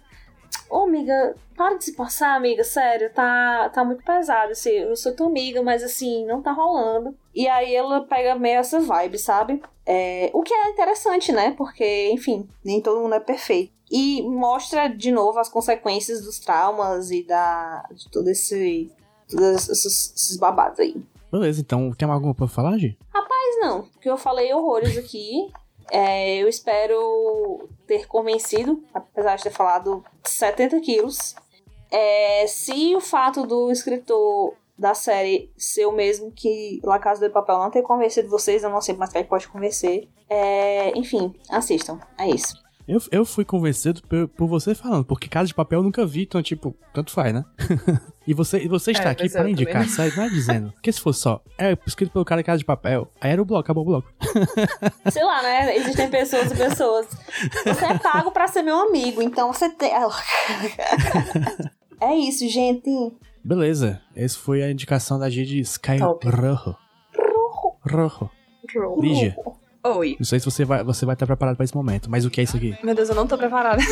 [0.70, 4.52] Ô, amiga, para de se passar, amiga, sério, tá, tá muito pesado.
[4.52, 7.16] Assim, eu sou tua amiga, mas assim, não tá rolando.
[7.34, 9.62] E aí ela pega meio essa vibe, sabe?
[9.86, 11.52] É, o que é interessante, né?
[11.58, 13.74] Porque, enfim, nem todo mundo é perfeito.
[13.92, 18.92] E mostra de novo as consequências dos traumas e da, de todo esse.
[19.28, 20.96] Todos esses, esses babados aí.
[21.32, 22.98] Beleza, então tem alguma pra falar, Gi?
[23.50, 25.52] Mas não, porque eu falei horrores aqui.
[25.92, 31.36] É, eu espero ter convencido, apesar de ter falado 70 quilos.
[31.92, 37.34] É, se o fato do escritor da série ser o mesmo que La Casa de
[37.34, 40.08] Papel não ter convencido vocês, eu não sei mais quem pode convencer.
[40.30, 42.00] É, enfim, assistam.
[42.18, 42.54] É isso.
[42.90, 46.24] Eu, eu fui convencido por, por você falando, porque Casa de Papel eu nunca vi,
[46.24, 47.46] então, tipo, tanto faz, né?
[48.26, 50.72] e você, você está É, aqui é, para indicar, sai, não é dizendo.
[50.72, 53.46] Porque se fosse só, é escrito pelo cara de Casa de Papel, aí era o
[53.46, 54.12] bloco, acabou o bloco.
[55.12, 55.78] Sei lá, né?
[55.78, 57.08] Existem pessoas e pessoas.
[57.64, 59.92] Você é pago pra ser meu amigo, então você tem.
[62.02, 62.90] É isso, gente.
[63.44, 66.26] Beleza, essa foi a indicação da G de Sky Top.
[66.28, 66.78] Rojo.
[67.86, 68.30] Rojo.
[69.02, 69.36] Lígia,
[69.84, 70.18] Oi.
[70.20, 72.42] não sei se você vai você vai estar preparado para esse momento, mas o que
[72.42, 72.78] é isso aqui?
[72.84, 73.82] Meu Deus, eu não tô preparada.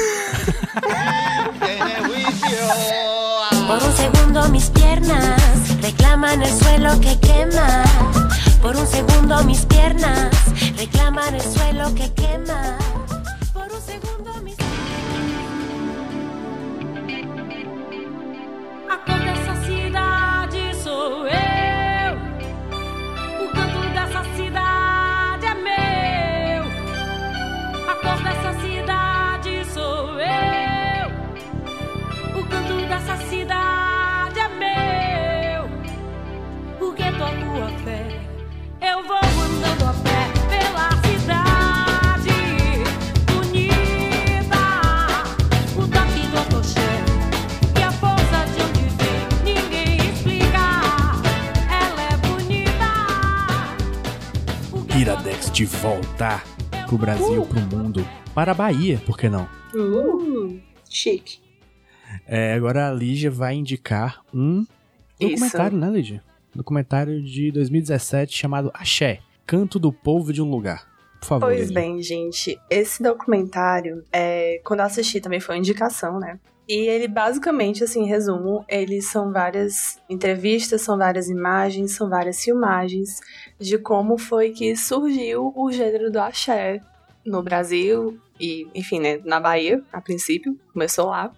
[3.67, 7.83] Por un segundo mis piernas reclaman el suelo que quema.
[8.61, 10.31] Por un segundo mis piernas
[10.77, 12.77] reclaman el suelo que quema.
[13.53, 14.55] Por un segundo mis
[18.89, 18.97] A
[55.57, 56.43] de volta
[56.85, 59.49] pro Brasil, pro mundo, para a Bahia, por que não?
[59.73, 61.39] Uh, Chique.
[62.27, 64.67] É, agora a Lígia vai indicar um
[65.19, 65.31] Isso.
[65.31, 66.23] documentário, né, Lígia?
[66.53, 70.87] Documentário de 2017 chamado Axé, Canto do Povo de um Lugar.
[71.19, 71.73] Por favor, Pois Lígia.
[71.73, 76.39] bem, gente, esse documentário, é, quando eu assisti também foi uma indicação, né?
[76.67, 82.43] E ele basicamente, assim, em resumo, eles são várias entrevistas, são várias imagens, são várias
[82.43, 83.21] filmagens
[83.57, 86.81] de como foi que surgiu o gênero do axé
[87.25, 91.31] no Brasil e, enfim, né, na Bahia, a princípio, começou lá.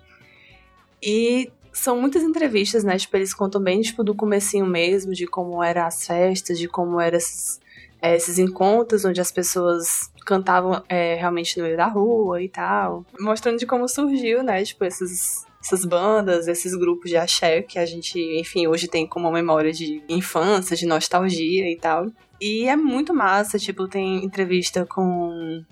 [1.02, 5.64] E são muitas entrevistas, né, tipo, eles contam bem, tipo, do comecinho mesmo, de como
[5.64, 7.60] eram as festas, de como eram esses,
[8.02, 13.04] é, esses encontros onde as pessoas cantavam é, realmente no meio da rua e tal.
[13.20, 17.86] Mostrando de como surgiu, né, tipo, esses, essas bandas, esses grupos de axé que a
[17.86, 22.12] gente, enfim, hoje tem como memória de infância, de nostalgia e tal.
[22.40, 25.66] E é muito massa, tipo, tem entrevista com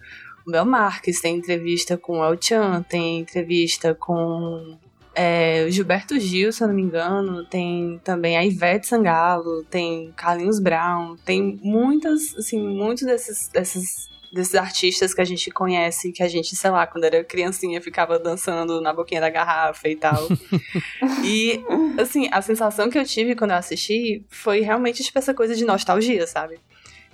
[0.45, 4.75] o Bel Marques, tem entrevista com o El Chan, tem entrevista com
[5.13, 10.11] é, o Gilberto Gil, se eu não me engano, tem também a Ivete Sangalo, tem
[10.15, 16.21] Carlinhos Brown, tem muitas, assim, muitos desses, desses, desses artistas que a gente conhece, que
[16.21, 20.27] a gente, sei lá, quando era criancinha ficava dançando na boquinha da garrafa e tal.
[21.23, 21.63] e,
[21.99, 25.65] assim, a sensação que eu tive quando eu assisti foi realmente, tipo, essa coisa de
[25.65, 26.59] nostalgia, sabe?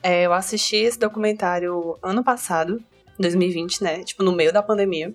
[0.02, 2.84] É, eu assisti esse documentário ano passado,
[3.19, 4.04] 2020, né?
[4.04, 5.13] Tipo, no meio da pandemia.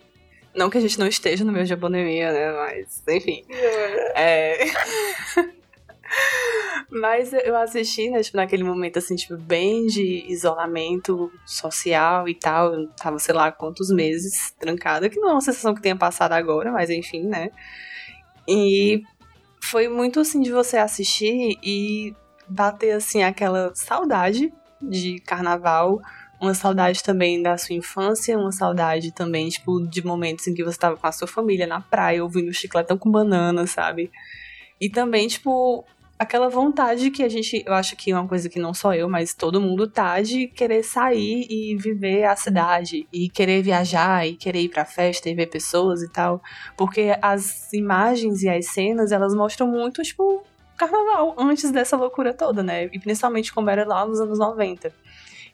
[0.54, 2.52] Não que a gente não esteja no meio da pandemia, né?
[2.52, 3.44] Mas, enfim.
[4.14, 4.64] É...
[6.90, 12.72] Mas eu assisti, né, tipo, naquele momento, assim, tipo, bem de isolamento social e tal.
[12.72, 16.32] Eu tava, sei lá, quantos meses trancada, que não é uma sensação que tenha passado
[16.32, 17.50] agora, mas enfim, né.
[18.48, 19.02] E
[19.60, 22.14] foi muito, assim, de você assistir e
[22.48, 26.00] bater, assim, aquela saudade de carnaval,
[26.40, 30.78] uma saudade também da sua infância, uma saudade também, tipo, de momentos em que você
[30.78, 34.10] tava com a sua família na praia, ouvindo chicletão com banana, sabe?
[34.80, 35.84] E também, tipo,
[36.18, 39.08] aquela vontade que a gente, eu acho que é uma coisa que não só eu,
[39.08, 44.34] mas todo mundo tá de querer sair e viver a cidade, e querer viajar, e
[44.34, 46.42] querer ir pra festa e ver pessoas e tal.
[46.76, 50.42] Porque as imagens e as cenas, elas mostram muito, tipo,
[50.76, 52.84] carnaval, antes dessa loucura toda, né?
[52.92, 54.92] E principalmente como era lá nos anos 90.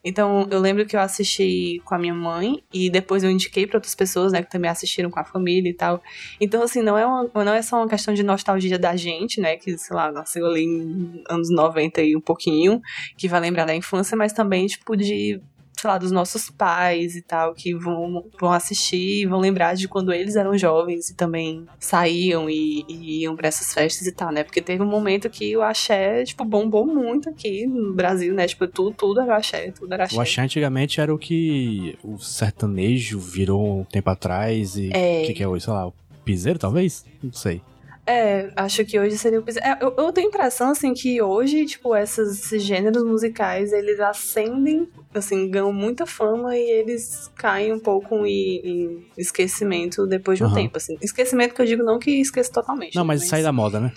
[0.04, 3.78] Então, eu lembro que eu assisti com a minha mãe e depois eu indiquei para
[3.78, 6.02] outras pessoas, né, que também assistiram com a família e tal.
[6.40, 9.56] Então, assim, não é, uma, não é só uma questão de nostalgia da gente, né,
[9.56, 12.80] que, sei lá, nasceu ali em anos 90 e um pouquinho,
[13.16, 15.40] que vai lembrar da infância, mas também, tipo, de
[15.84, 19.86] sei lá, dos nossos pais e tal, que vão, vão assistir e vão lembrar de
[19.86, 24.32] quando eles eram jovens e também saíam e, e iam pra essas festas e tal,
[24.32, 24.42] né?
[24.44, 28.46] Porque teve um momento que o axé, tipo, bombou muito aqui no Brasil, né?
[28.46, 30.16] Tipo, tudo, tudo era axé, tudo era axé.
[30.16, 35.24] O axé antigamente era o que o sertanejo virou um tempo atrás e o É.
[35.26, 35.66] que, que é hoje?
[35.66, 35.92] Sei lá, o
[36.24, 37.04] piseiro talvez?
[37.22, 37.60] Não sei.
[38.06, 39.44] É, acho que hoje seria o.
[39.62, 43.98] É, eu, eu tenho a impressão, assim, que hoje, tipo, esses, esses gêneros musicais, eles
[43.98, 50.44] ascendem, assim, ganham muita fama e eles caem um pouco em, em esquecimento depois de
[50.44, 50.54] um Aham.
[50.54, 50.98] tempo, assim.
[51.00, 52.94] Esquecimento que eu digo não que esqueça totalmente.
[52.94, 53.90] Não, mas sai da moda, né?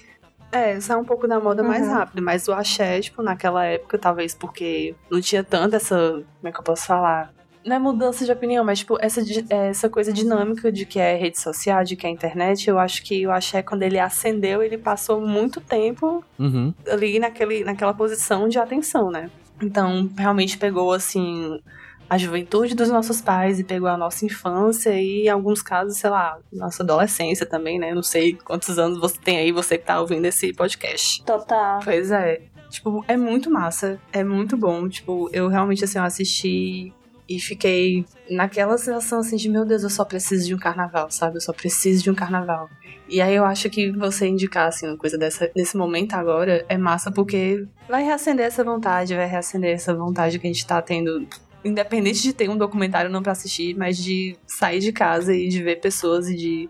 [0.53, 1.93] É, sai um pouco da moda mais Uhum.
[1.93, 5.97] rápido, mas o axé, tipo, naquela época, talvez porque não tinha tanto essa.
[5.97, 7.33] Como é que eu posso falar?
[7.67, 11.39] Não é mudança de opinião, mas, tipo, essa, essa coisa dinâmica de que é rede
[11.39, 15.19] social, de que é internet, eu acho que o axé, quando ele acendeu, ele passou
[15.19, 16.73] muito tempo Uhum.
[16.89, 19.29] ali naquele, naquela posição de atenção, né?
[19.61, 21.59] Então, realmente pegou, assim,
[22.09, 26.09] a juventude dos nossos pais e pegou a nossa infância e, em alguns casos, sei
[26.09, 27.93] lá, nossa adolescência também, né?
[27.93, 31.21] Não sei quantos anos você tem aí, você que tá ouvindo esse podcast.
[31.25, 31.81] Total.
[31.83, 32.43] Pois é.
[32.69, 33.99] Tipo, é muito massa.
[34.13, 34.87] É muito bom.
[34.87, 36.93] Tipo, eu realmente, assim, eu assisti
[37.27, 41.37] e fiquei naquela sensação, assim, de meu Deus, eu só preciso de um carnaval, sabe?
[41.37, 42.69] Eu só preciso de um carnaval.
[43.09, 46.77] E aí eu acho que você indicar, assim, uma coisa dessa, nesse momento agora, é
[46.77, 51.27] massa porque vai reacender essa vontade, vai reacender essa vontade que a gente tá tendo.
[51.63, 55.61] Independente de ter um documentário não pra assistir, mas de sair de casa e de
[55.61, 56.69] ver pessoas e de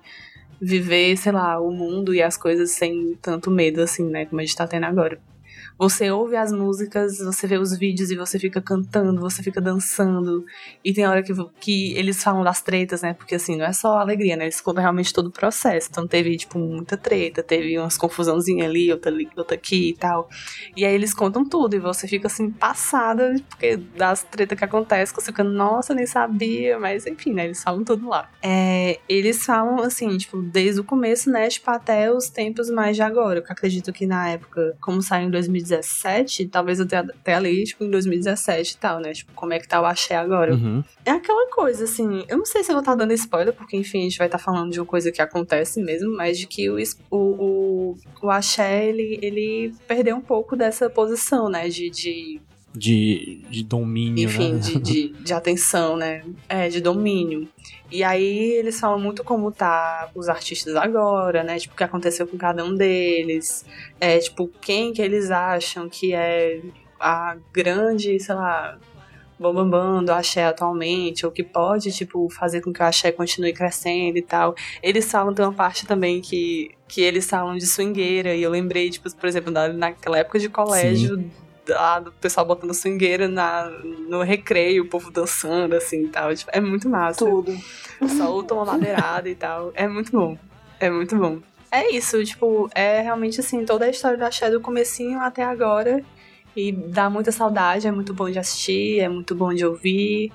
[0.60, 4.26] viver, sei lá, o mundo e as coisas sem tanto medo, assim, né?
[4.26, 5.20] Como a gente tá tendo agora.
[5.78, 10.44] Você ouve as músicas, você vê os vídeos e você fica cantando, você fica dançando.
[10.84, 13.14] E tem hora que, que eles falam das tretas, né?
[13.14, 14.46] Porque assim, não é só alegria, né?
[14.46, 15.90] Eles contam realmente todo o processo.
[15.92, 20.28] Então teve, tipo, muita treta, teve umas confusãozinhas ali, outra ali, outra aqui e tal.
[20.76, 25.14] E aí eles contam tudo e você fica assim, passada, porque das tretas que acontecem,
[25.14, 27.46] você fica, nossa, nem sabia, mas enfim, né?
[27.46, 28.28] Eles falam tudo lá.
[28.42, 31.48] É, eles falam assim, tipo, desde o começo, né?
[31.50, 33.40] Tipo, até os tempos mais de agora.
[33.40, 37.64] Eu acredito que na época, como saiu em 2017, 2017, talvez eu tenha até ali,
[37.64, 39.14] tipo, em 2017 e tal, né?
[39.14, 40.54] Tipo, como é que tá o axé agora.
[40.54, 40.84] Uhum.
[41.06, 44.00] É aquela coisa, assim, eu não sei se eu vou estar dando spoiler, porque, enfim,
[44.00, 46.78] a gente vai estar falando de uma coisa que acontece mesmo, mas de que o,
[47.12, 51.68] o, o, o axé, ele, ele perdeu um pouco dessa posição, né?
[51.70, 52.42] De, de
[52.78, 54.60] De, de domínio, enfim, né?
[54.60, 56.24] de, de, de atenção, né?
[56.48, 57.48] É, de domínio.
[57.92, 61.58] E aí eles falam muito como tá os artistas agora, né?
[61.58, 63.66] Tipo, o que aconteceu com cada um deles.
[64.00, 66.62] É, tipo, quem que eles acham que é
[67.00, 68.78] a grande, sei lá,
[69.40, 74.18] bambambam do axé atualmente, ou que pode, tipo, fazer com que o axé continue crescendo
[74.18, 74.56] e tal.
[74.82, 78.90] Eles falam, tem uma parte também que, que eles falam de swingueira, e eu lembrei,
[78.90, 81.24] tipo, por exemplo, da- naquela época de colégio,
[81.68, 83.70] da- do pessoal botando swingueira na,
[84.08, 86.34] no recreio, o povo dançando, assim, e tal.
[86.36, 87.26] Tipo, é muito massa.
[87.26, 87.56] Tudo.
[88.18, 89.72] Solta uma madeirada e tal.
[89.76, 90.38] É muito bom.
[90.80, 91.40] É muito bom.
[91.72, 96.02] É isso, tipo, é realmente assim, toda a história do axé do comecinho até agora.
[96.56, 100.32] E dá muita saudade, é muito bom de assistir, é muito bom de ouvir.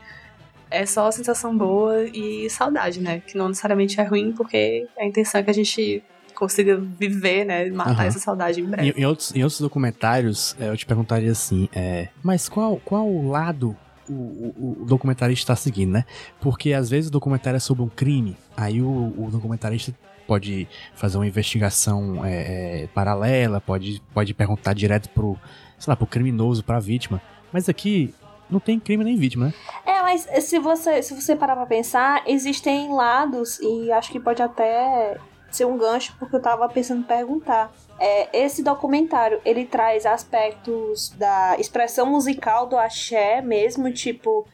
[0.71, 3.21] É só sensação boa e saudade, né?
[3.27, 6.03] Que não necessariamente é ruim, porque a intenção é que a gente
[6.43, 7.71] consiga viver, né?
[7.71, 8.05] Matar Aham.
[8.05, 8.89] essa saudade em breve.
[8.91, 13.09] Em, em outros, em outros documentários, é, eu te perguntaria assim, é, mas qual, qual
[13.23, 13.77] lado
[14.09, 16.05] o, o, o documentarista está seguindo, né?
[16.41, 19.95] Porque às vezes o documentário é sobre um crime, aí o, o documentarista
[20.27, 25.39] pode fazer uma investigação é, é, paralela, pode, pode perguntar direto pro,
[25.79, 27.23] sei lá, pro criminoso, pra vítima.
[27.53, 28.13] Mas aqui
[28.51, 29.55] não tem crime nem vítima, né?
[29.87, 34.43] É, mas se você, se você parar pra pensar, existem lados, e acho que pode
[34.43, 35.19] até
[35.57, 37.73] ser um gancho, porque eu tava pensando em perguntar.
[37.99, 44.47] É, esse documentário, ele traz aspectos da expressão musical do axé mesmo, tipo,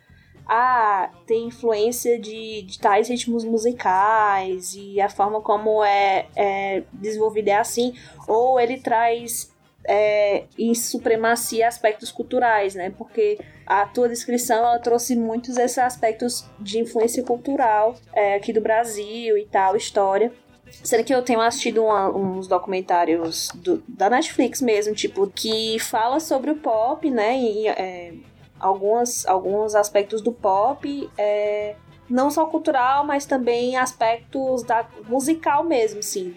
[0.46, 7.50] ah, tem influência de, de tais ritmos musicais e a forma como é, é desenvolvida
[7.50, 7.94] é assim,
[8.26, 9.52] ou ele traz
[9.84, 12.92] é, em supremacia aspectos culturais, né?
[12.96, 18.60] Porque a tua descrição ela trouxe muitos desses aspectos de influência cultural é, aqui do
[18.60, 20.32] Brasil e tal, história.
[20.70, 26.20] Sendo que eu tenho assistido uma- uns documentários do- da Netflix mesmo, tipo, que fala
[26.20, 27.38] sobre o pop, né?
[27.38, 28.14] E é,
[28.58, 31.74] algumas, alguns aspectos do pop, é,
[32.08, 36.34] não só cultural, mas também aspectos da musical mesmo, sim,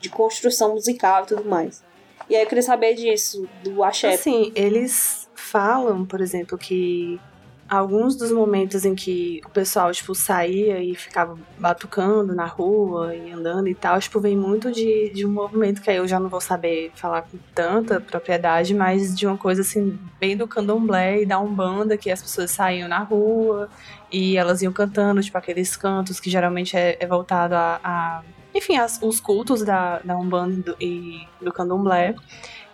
[0.00, 1.82] de construção musical e tudo mais.
[2.28, 4.14] E aí eu queria saber disso, do axé.
[4.14, 7.20] Assim, eles falam, por exemplo, que
[7.68, 13.32] alguns dos momentos em que o pessoal, tipo, saía e ficava batucando na rua e
[13.32, 16.28] andando e tal, tipo, vem muito de, de um movimento que aí eu já não
[16.28, 21.26] vou saber falar com tanta propriedade, mas de uma coisa, assim, bem do candomblé e
[21.26, 23.68] da umbanda, que as pessoas saíam na rua
[24.12, 27.80] e elas iam cantando, tipo, aqueles cantos que geralmente é, é voltado a...
[27.82, 28.22] a-
[28.56, 32.14] enfim, as- os cultos da, da Umbanda e do- e do Candomblé.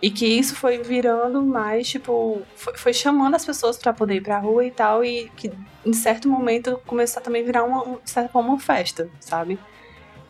[0.01, 4.21] E que isso foi virando mais, tipo, foi, foi chamando as pessoas pra poder ir
[4.21, 5.51] pra rua e tal, e que
[5.85, 9.59] em certo momento começou a também virar uma, um- de certa forma, uma festa, sabe?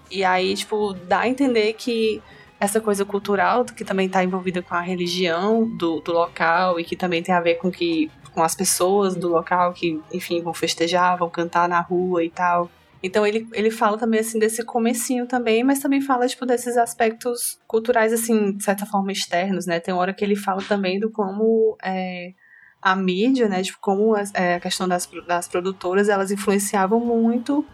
[0.10, 2.22] E aí, tipo, dá a entender que
[2.60, 6.96] essa coisa cultural, que também tá envolvida com a religião do, do local, e que
[6.98, 11.18] também tem a ver com que com as pessoas do local que, enfim, vão festejar,
[11.18, 12.70] vão cantar na rua e tal.
[13.04, 17.60] Então ele, ele fala também, assim, desse comecinho também, mas também fala, tipo, desses aspectos
[17.68, 19.80] culturais, assim, de certa forma, externos, né?
[19.80, 22.34] Tem hora que ele fala também do como é,
[22.82, 23.64] a mídia, né?
[23.64, 27.66] Tipo, como as- é, a questão das, das produtoras, elas influenciavam muito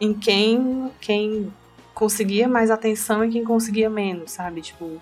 [0.00, 1.52] em quem, quem
[1.94, 4.60] conseguia mais atenção e quem conseguia menos, sabe?
[4.62, 5.00] Tipo...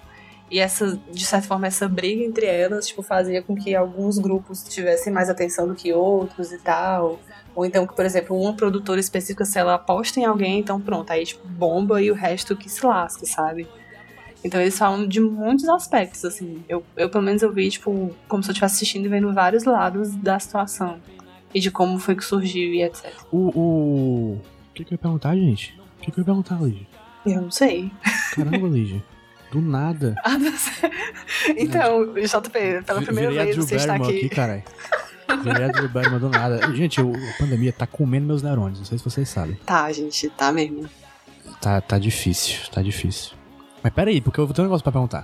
[0.51, 4.65] E essa, de certa forma, essa briga entre elas, tipo, fazia com que alguns grupos
[4.65, 7.21] tivessem mais atenção do que outros e tal.
[7.55, 11.11] Ou então, que, por exemplo, uma produtora específica, se ela aposta em alguém, então pronto,
[11.11, 13.69] aí tipo, bomba e o resto que se lasca, sabe?
[14.43, 16.65] Então eles falam de muitos aspectos, assim.
[16.69, 19.65] Eu, eu pelo menos eu vi, tipo, como se eu estivesse assistindo e vendo vários
[19.65, 20.99] lados da situação.
[21.55, 23.13] E de como foi que surgiu e etc.
[23.31, 23.37] O.
[23.37, 24.41] O, o
[24.75, 25.79] que, que eu ia perguntar, gente?
[25.99, 26.87] O que, que eu ia perguntar, Lígia?
[27.27, 27.93] Eu não sei.
[28.35, 29.03] Caramba, Lígia.
[29.51, 30.15] Do nada.
[30.25, 30.37] Ah.
[31.57, 34.17] Então, JP, pela primeira virei vez você está aqui.
[34.19, 34.63] aqui, caralho.
[35.73, 36.73] Drew Barrymore do nada.
[36.75, 38.79] Gente, o- a pandemia tá comendo meus neurônios.
[38.79, 39.55] Não sei se vocês sabem.
[39.65, 40.89] Tá, gente, tá mesmo.
[41.61, 43.33] Tá, tá difícil, tá difícil.
[43.83, 45.23] Mas pera aí, porque eu vou ter um negócio pra perguntar.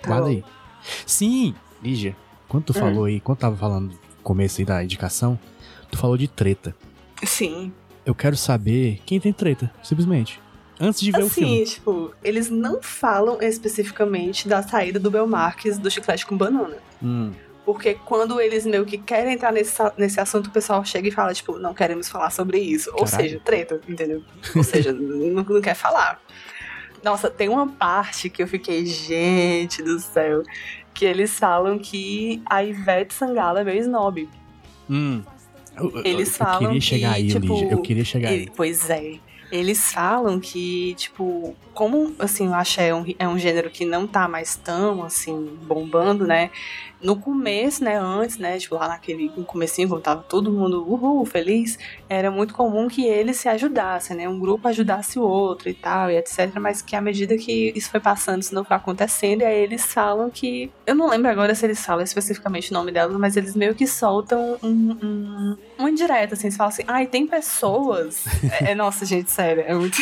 [0.00, 0.30] Tá Guarda bom.
[0.30, 0.44] aí.
[1.06, 2.16] Sim, Lígia,
[2.48, 2.80] quando tu Hum.
[2.80, 5.38] falou aí, quando tava falando no começo aí da indicação,
[5.90, 6.74] tu falou de treta.
[7.24, 7.72] Sim.
[8.04, 10.40] Eu quero saber quem tem treta, simplesmente.
[10.84, 11.64] Antes de ver o Assim, filme.
[11.64, 16.76] tipo, eles não falam especificamente da saída do Belmarques do chiclete com banana.
[17.00, 17.30] Hum,
[17.64, 21.32] Porque quando eles meio que querem entrar nesse, nesse assunto, o pessoal chega e fala,
[21.32, 22.90] tipo, não queremos falar sobre isso.
[22.94, 24.24] Ou seja, treta, entendeu?
[24.56, 26.20] Ou seja, não, não quer falar.
[27.04, 30.42] Nossa, tem uma parte que eu fiquei, gente do céu,
[30.92, 34.28] que eles falam que a Ivete Sangalo é meio snob.
[34.90, 35.22] Hum.
[35.76, 37.68] Eu, eu- Eles eu falam queria chegar que, aí, tipo, Lígia.
[37.70, 38.50] Eu queria chegar Ele- aí.
[38.56, 39.12] Pois é.
[39.52, 44.06] Eles falam que, tipo, como assim, o axé é um, é um gênero que não
[44.06, 46.50] tá mais tão assim, bombando, né?
[47.02, 51.24] No começo, né, antes, né, tipo, lá naquele no comecinho, quando tava todo mundo uhul,
[51.24, 51.78] feliz,
[52.08, 54.28] era muito comum que eles se ajudassem, né?
[54.28, 56.54] Um grupo ajudasse o outro e tal, e etc.
[56.60, 59.84] Mas que à medida que isso foi passando, isso não foi acontecendo, e aí eles
[59.84, 60.70] falam que.
[60.86, 63.86] Eu não lembro agora se eles falam especificamente o nome delas, mas eles meio que
[63.86, 64.68] soltam um,
[65.02, 68.24] um, uma indireta, assim, eles falam assim, ai, tem pessoas.
[68.60, 69.98] é, é- nossa, gente, sério, é muito.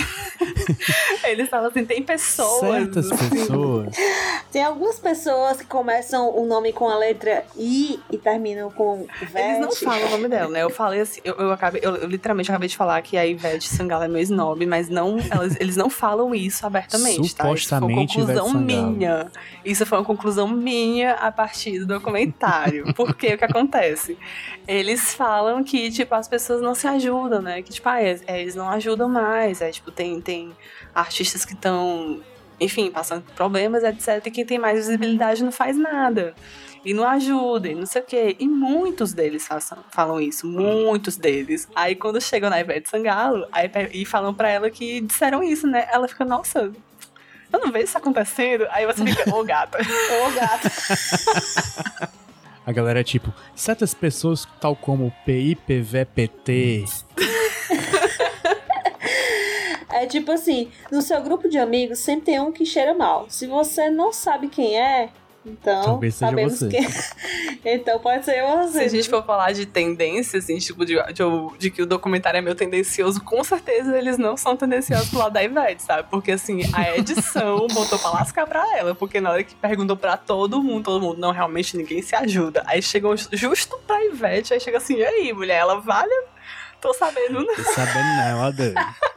[1.25, 2.61] eles falam assim, tem pessoas.
[2.61, 3.97] Certas assim, pessoas.
[4.51, 9.49] Tem algumas pessoas que começam o nome com a letra I e terminam com Ivete.
[9.49, 10.63] Eles não falam o nome dela, né?
[10.63, 13.69] Eu falei assim, eu, eu acabei, eu, eu literalmente acabei de falar que a Ivete
[13.69, 17.51] Sangalo é meu snob, mas não, elas- eles não falam isso abertamente, tá?
[17.53, 19.31] Isso foi uma Supostamente, conclusão minha.
[19.65, 22.93] Isso foi uma conclusão minha a partir do documentário.
[22.95, 24.19] Porque o que acontece?
[24.67, 27.63] Eles falam que, tipo, as pessoas não se ajudam, né?
[27.63, 29.61] Que, tipo, ah, é- é, eles não ajudam mais.
[29.61, 30.51] É, tipo, tem, tem
[30.95, 32.21] artistas que estão,
[32.61, 34.25] enfim, passando por problemas, etc.
[34.27, 36.35] E quem tem mais visibilidade não faz nada
[36.85, 38.37] e não ajuda, e não sei o quê.
[38.39, 41.69] E muitos deles façam, falam isso, muitos deles.
[41.75, 45.89] Aí quando chegam na Ivete Sangalo aí, e falam pra ela que disseram isso, né?
[45.93, 46.73] Ela fica, nossa,
[47.53, 48.67] eu não vejo isso acontecendo.
[48.71, 49.79] Aí você fica, ô gata.
[49.81, 50.69] Ô, gato.
[52.67, 56.85] A galera é tipo, certas pessoas, tal como PI, PV, PT.
[59.93, 63.27] É tipo assim, no seu grupo de amigos sempre tem um que cheira mal.
[63.29, 65.11] Se você não sabe quem é,
[65.45, 66.69] então Talvez seja sabemos você.
[66.69, 66.87] quem.
[67.65, 68.79] então pode ser Se você.
[68.81, 71.23] a gente for falar de tendência, assim, tipo, de, de,
[71.59, 75.33] de que o documentário é meio tendencioso, com certeza eles não são tendenciosos pro lado
[75.33, 76.09] da Ivete, sabe?
[76.11, 80.17] Porque, assim, a edição botou pra lascar pra ela, porque na hora que perguntou pra
[80.17, 82.63] todo mundo, todo mundo, não, realmente ninguém se ajuda.
[82.67, 86.13] Aí chegou justo pra Ivete, aí chega assim, e aí, mulher, ela vale?
[86.81, 87.55] Tô sabendo, não.
[87.55, 88.53] Tô sabendo não, ó.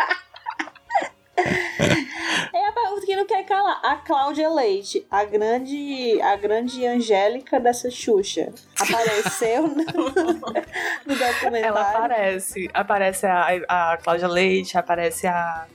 [2.54, 3.63] É a pergunta que não quer calar.
[3.82, 9.84] A Cláudia Leite, a grande, a grande Angélica dessa Xuxa, apareceu no,
[11.06, 11.66] no documentário.
[11.66, 12.70] Ela aparece.
[12.74, 13.48] Aparece a,
[13.94, 15.66] a Cláudia Leite, aparece a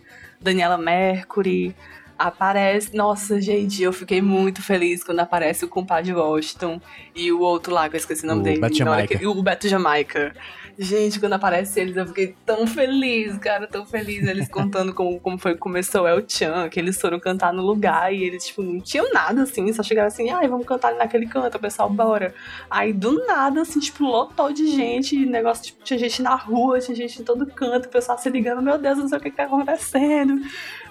[0.40, 1.74] Daniela Mercury.
[2.18, 2.96] Aparece.
[2.96, 6.80] Nossa, gente, eu fiquei muito feliz quando aparece o compadre Washington
[7.14, 8.60] e o outro lá, que eu esqueci o nome O dele.
[8.60, 9.18] Beto na hora Jamaica.
[9.18, 10.34] que- o Beto Jamaica.
[10.80, 14.24] Gente, quando aparece eles, eu fiquei tão feliz, cara, tão feliz.
[14.28, 17.62] Eles contando como, como foi que começou o El Chan, que eles foram cantar no
[17.62, 20.98] lugar e eles, tipo, não tinham nada assim, só chegaram assim, ai, vamos cantar ali
[20.98, 22.32] naquele canto, o pessoal, bora.
[22.70, 26.94] Aí do nada, assim, tipo, lotou de gente, negócio, tipo, tinha gente na rua, tinha
[26.96, 29.36] gente em todo canto, o pessoal se ligando, meu Deus, não sei o que que
[29.36, 30.40] tá acontecendo.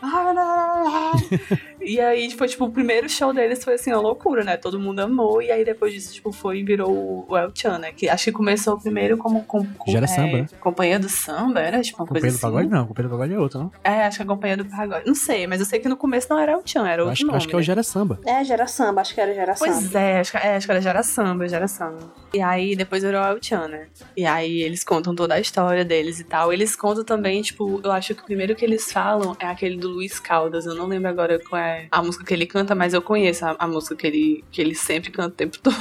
[0.02, 1.58] I don't know.
[1.88, 4.58] E aí, tipo, tipo, o primeiro show deles foi assim, uma loucura, né?
[4.58, 7.92] Todo mundo amou, e aí depois disso, tipo, foi e virou o El Chan, né?
[7.92, 9.44] Que acho que começou primeiro como.
[9.44, 10.48] Com, com, Já era é, samba, né?
[10.60, 12.42] Companhia do samba, era tipo uma Companhia coisa do assim.
[12.54, 13.72] pagode não, companhia do pagode é outra, não?
[13.84, 15.08] É, acho que a companhia do pagode.
[15.08, 17.26] Não sei, mas eu sei que no começo não era El Chan, era outro acho,
[17.26, 17.38] nome.
[17.38, 17.64] acho que é o né?
[17.64, 18.20] Gera Samba.
[18.26, 20.00] É, gera samba, acho que era gera Pois samba.
[20.00, 22.00] é acho, que, é, acho que era Gera Samba, Gera Samba.
[22.34, 23.88] E aí depois virou El Chan, né?
[24.16, 26.52] E aí eles contam toda a história deles e tal.
[26.52, 29.88] Eles contam também, tipo, eu acho que o primeiro que eles falam é aquele do
[29.90, 30.66] Luiz Caldas.
[30.66, 33.56] Eu não lembro agora qual é a música que ele canta, mas eu conheço a,
[33.60, 35.76] a música que ele, que ele sempre canta o tempo todo.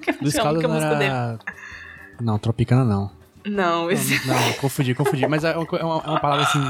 [0.00, 1.10] Que Luiz é a única música dele.
[1.10, 1.38] era...
[2.20, 3.10] Não, Tropicana não.
[3.44, 4.26] Não, esse.
[4.26, 5.26] Não, não, confundi, confundi.
[5.26, 6.68] Mas é uma, é uma- é uma palavra assim...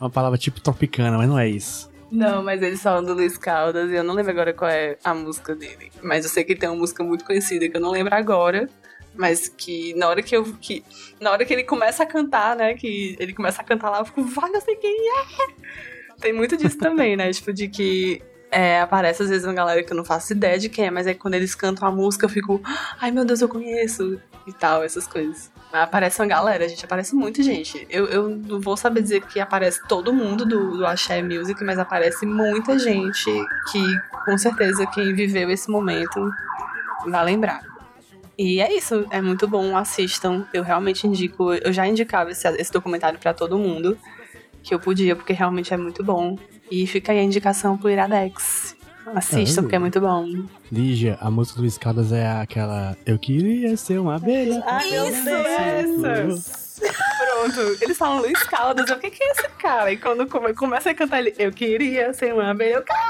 [0.00, 1.88] Uma palavra tipo Tropicana, mas não é isso.
[2.10, 5.14] Não, mas eles falam do Luiz Caldas e eu não lembro agora qual é a
[5.14, 5.90] música dele.
[6.02, 8.68] Mas eu sei que tem uma música muito conhecida que eu não lembro agora.
[9.14, 10.42] Mas que na hora que eu.
[10.60, 10.82] Que,
[11.20, 12.74] na hora que ele começa a cantar, né?
[12.74, 15.24] Que ele começa a cantar lá, eu fico, vai, eu sei quem é!
[16.22, 17.30] Tem muito disso também, né?
[17.32, 20.68] Tipo, de que é, aparece às vezes uma galera que eu não faço ideia de
[20.68, 22.60] quem é, mas é quando eles cantam a música eu fico,
[23.00, 25.50] ai meu Deus, eu conheço e tal, essas coisas.
[25.72, 27.86] Mas aparece uma galera, gente, aparece muita gente.
[27.90, 31.78] Eu, eu não vou saber dizer que aparece todo mundo do, do Axé Music, mas
[31.78, 33.30] aparece muita gente
[33.72, 33.82] que
[34.24, 36.30] com certeza quem viveu esse momento
[37.06, 37.62] vai lembrar.
[38.38, 40.46] E é isso, é muito bom, assistam.
[40.52, 43.96] Eu realmente indico, eu já indicava esse, esse documentário pra todo mundo,
[44.62, 46.38] que eu podia, porque realmente é muito bom.
[46.70, 48.76] E fica aí a indicação pro Iradex.
[49.14, 50.44] Assistam, Ah, porque é muito bom.
[50.70, 52.96] Lígia, a música do Luiz Caldas é aquela...
[53.04, 54.64] Eu queria ser uma abelha.
[54.90, 56.62] Meu Isso, essa!
[56.82, 59.92] Pronto, eles falam Luiz Caldas, eu, o que, que é esse cara?
[59.92, 63.02] E quando come- começa a cantar ele, eu queria ser uma abelha, eu, cara.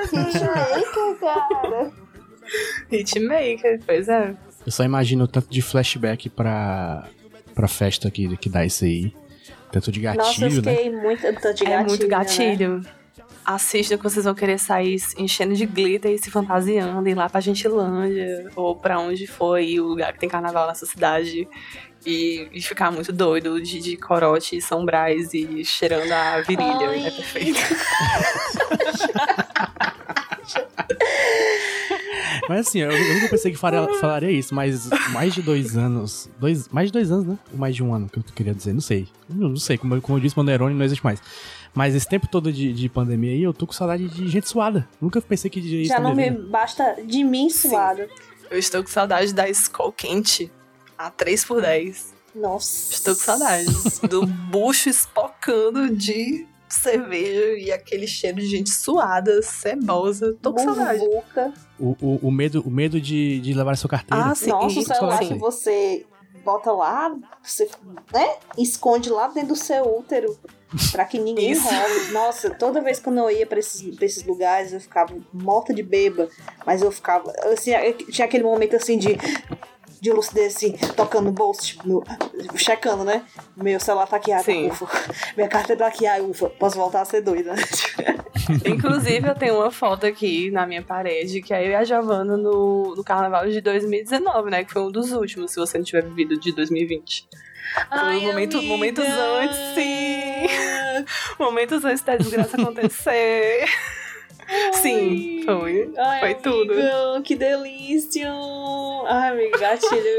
[2.90, 4.34] Hitmaker, pois é.
[4.66, 7.06] Eu só imagino o tanto de flashback pra,
[7.54, 9.14] pra festa que, que dá isso aí.
[9.72, 10.74] Tanto de gatilho, Nossa, eu né?
[10.74, 11.22] fiquei muito.
[11.40, 12.08] Tô de é gatilho, muito né?
[12.08, 12.82] gatilho.
[13.44, 17.40] Assista que vocês vão querer sair enchendo de glitter e se fantasiando, ir lá pra
[17.40, 21.48] Gentilândia ou pra onde for aí o lugar que tem carnaval nessa cidade.
[22.06, 26.88] E, e ficar muito doido de, de corote e São Brás e cheirando a virilha.
[26.88, 27.06] Ai.
[27.06, 27.58] É perfeito.
[32.48, 36.28] Mas assim, eu, eu nunca pensei que faria- falaria isso, mas mais de dois anos.
[36.38, 37.38] Dois, mais de dois anos, né?
[37.52, 39.06] Ou mais de um ano, que eu queria dizer, não sei.
[39.28, 41.22] Eu não sei, como, eu- como eu disse, neurônio não existe mais.
[41.72, 44.88] Mas esse tempo todo de, de pandemia aí, eu tô com saudade de gente suada.
[45.00, 46.42] Nunca pensei que isso Já não me vida.
[46.48, 48.02] basta de mim suado.
[48.50, 50.50] Eu estou com saudade da Skol quente
[51.06, 52.92] a 3 por 10 Nossa.
[52.92, 53.66] Estou com saudade
[54.08, 60.36] do bucho espocando de cerveja e aquele cheiro de gente suada, cebosa.
[60.40, 61.02] Tô com saudade.
[61.78, 64.26] O, o, o medo, o medo de, de levar a sua carteira.
[64.26, 64.50] Ah, sim.
[64.50, 66.06] Nossa, o celular que você
[66.44, 67.68] bota lá, você,
[68.12, 68.36] né?
[68.56, 70.38] Esconde lá dentro do seu útero.
[70.92, 71.64] Pra que ninguém Isso.
[71.64, 72.12] roube.
[72.12, 75.82] Nossa, toda vez que eu ia pra esses, pra esses lugares, eu ficava morta de
[75.82, 76.28] beba.
[76.64, 77.32] Mas eu ficava.
[77.52, 79.18] Assim, eu tinha aquele momento assim de.
[80.00, 82.02] De lucidez, assim, tocando no bolso, tipo, no-
[82.56, 83.22] checando, né?
[83.56, 84.86] Meu celular tá aqui, ah, tá, ufa.
[85.36, 86.48] Minha carteira tá aqui, ah, ufa.
[86.50, 87.62] Posso voltar a ser doida, né?
[88.66, 92.36] Inclusive, eu tenho uma foto aqui na minha parede, que é eu e a Giovana
[92.36, 94.64] no, no carnaval de 2019, né?
[94.64, 97.28] Que foi um dos últimos, se você não tiver vivido de 2020.
[97.88, 100.46] Foi um momento, momentos antes, sim.
[101.38, 103.64] momentos antes da desgraça acontecer.
[104.72, 105.92] Sim, foi.
[105.96, 106.72] Ai, Foi tudo.
[107.24, 108.30] que delícia!
[109.06, 110.16] Ai, amigo, gatilho.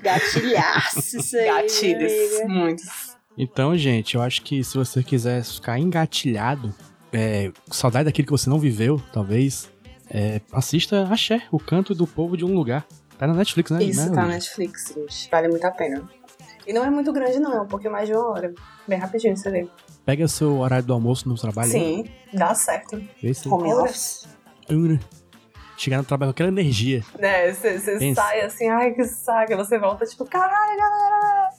[0.02, 1.46] Gatilhaço isso aí.
[1.46, 2.48] Gatilhos, amiga.
[2.48, 3.16] muitos.
[3.36, 6.72] Então, gente, eu acho que se você quiser ficar engatilhado,
[7.12, 9.70] é, saudade daquilo que você não viveu, talvez,
[10.10, 12.86] é, assista Axé, o canto do povo de um lugar.
[13.18, 13.82] Tá na Netflix, né?
[13.82, 14.28] Isso, né, tá na?
[14.28, 15.30] Netflix, gente.
[15.30, 16.08] Vale muito a pena.
[16.66, 18.54] E não é muito grande, não, é um pouquinho mais de uma hora.
[18.88, 19.68] Bem rapidinho, você vê.
[20.04, 21.70] Pega seu horário do almoço no trabalho.
[21.70, 23.02] Sim, dá certo.
[23.22, 23.48] Vê se...
[23.48, 24.28] Home office.
[25.76, 27.02] Chegar no trabalho com aquela energia.
[27.18, 31.50] Né, você sai assim, ai que saco, aí você volta tipo, caralho, galera.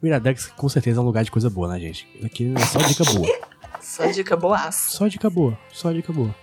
[0.00, 2.08] O Iradex com certeza é um lugar de coisa boa, né, gente?
[2.24, 3.28] Aqui é só dica boa.
[3.80, 4.90] Só dica boaça.
[4.90, 5.58] Só dica boa.
[5.72, 6.34] Só dica boa.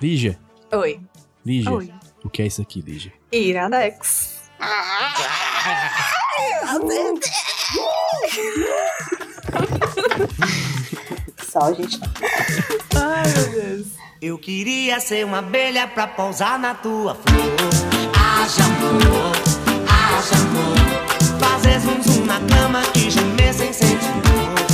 [0.00, 0.38] Lígia.
[0.72, 1.00] Oi.
[1.44, 1.72] Lígia.
[1.72, 1.92] Oi.
[2.22, 3.12] O que é isso aqui, Lígia?
[3.32, 4.50] Iradex.
[11.50, 12.00] Só, gente.
[12.94, 13.86] Ai, meu Deus.
[14.22, 17.56] Eu queria ser uma abelha pra pousar na tua flor.
[18.14, 19.32] Haja amor,
[19.88, 21.40] haja amor.
[21.40, 24.69] Fazer zum zum na cama e gemer sem sentir dor.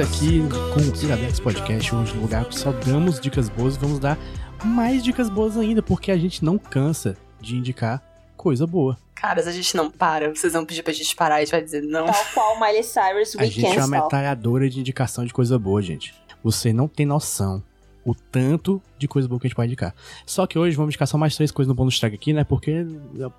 [0.00, 0.40] Aqui
[0.72, 4.18] com o Iradex Podcast, onde no lugar que só damos dicas boas, vamos dar
[4.64, 8.02] mais dicas boas ainda, porque a gente não cansa de indicar
[8.36, 8.96] coisa boa.
[9.14, 10.34] Caras, a gente não para.
[10.34, 12.06] Vocês vão pedir pra gente parar e a gente vai dizer não.
[12.06, 13.90] Tal qual Miley Cyrus, A We gente é uma Stop.
[13.90, 16.14] metralhadora de indicação de coisa boa, gente.
[16.42, 17.62] Você não tem noção
[18.04, 19.94] o tanto de coisa boa que a gente pode indicar.
[20.24, 22.44] Só que hoje vamos indicar só mais três coisas no bônus track aqui, né?
[22.44, 22.86] Porque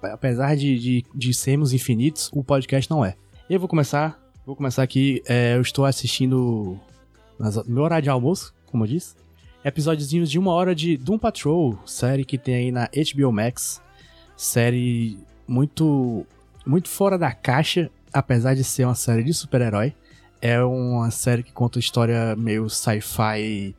[0.04, 3.16] apesar de, de, de sermos infinitos, o podcast não é.
[3.50, 4.23] Eu vou começar.
[4.46, 5.24] Vou começar aqui.
[5.26, 6.78] é, eu estou assistindo
[7.40, 9.16] no meu horário de almoço, como eu disse.
[9.64, 13.82] Episódiozinhos de uma hora de Doom Patrol, série que tem aí na HBO Max.
[14.36, 15.18] Série
[15.48, 16.26] muito,
[16.66, 19.94] muito fora da caixa, apesar de ser uma série de super-herói.
[20.42, 23.74] É uma série que conta história meio sci-fi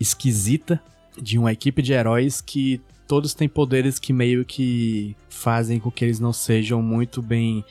[0.00, 0.82] esquisita
[1.22, 6.04] de uma equipe de heróis que todos têm poderes que meio que fazem com que
[6.04, 7.64] eles não sejam muito bem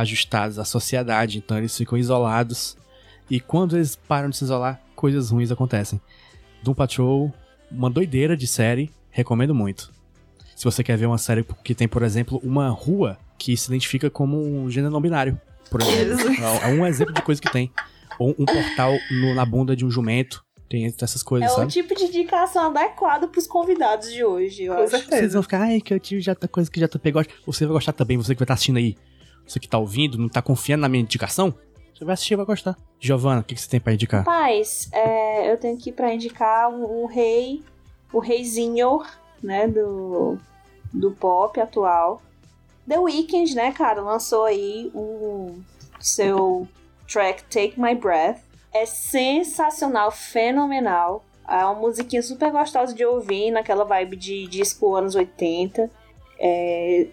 [0.00, 2.76] ajustados à sociedade, então eles ficam isolados.
[3.30, 6.00] E quando eles param de se isolar, coisas ruins acontecem.
[6.62, 7.32] Doom Patrol,
[7.70, 9.90] uma doideira de série, recomendo muito.
[10.56, 14.08] Se você quer ver uma série que tem, por exemplo, uma rua que se identifica
[14.08, 15.40] como um gênero não binário,
[15.70, 16.30] por exemplo.
[16.62, 17.72] É um exemplo de coisa que tem.
[18.18, 20.44] Ou um portal no- na bunda de um jumento.
[20.68, 21.72] Tem essas coisas, É o sabe?
[21.72, 25.06] tipo de indicação adequado pros convidados de hoje, eu Com acho.
[25.08, 27.22] Vocês vão ficar, ai, que eu tive já tá coisa que já tá pegou.
[27.46, 28.96] Você vai gostar também, você que vai estar assistindo aí.
[29.46, 31.54] Você que tá ouvindo, não tá confiando na minha indicação.
[31.94, 32.76] Você vai assistir e vai gostar.
[32.98, 34.20] Giovana, o que, que você tem pra indicar?
[34.20, 37.62] Rapaz, é, eu tenho aqui pra indicar o, o rei,
[38.12, 39.02] o reizinho,
[39.42, 40.38] né, do,
[40.92, 42.20] do pop atual.
[42.88, 45.58] The Weeknd, né, cara, lançou aí o
[46.00, 46.66] seu
[47.10, 48.40] track Take My Breath.
[48.72, 51.24] É sensacional, fenomenal.
[51.46, 55.90] É uma musiquinha super gostosa de ouvir, naquela vibe de disco anos 80.
[56.40, 57.06] É,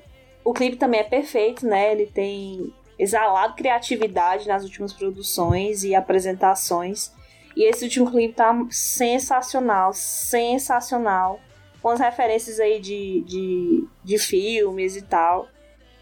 [0.43, 1.91] O clipe também é perfeito, né?
[1.91, 7.11] Ele tem exalado criatividade nas últimas produções e apresentações.
[7.55, 11.39] E esse último clipe tá sensacional, sensacional.
[11.81, 15.47] Com as referências aí de, de, de filmes e tal.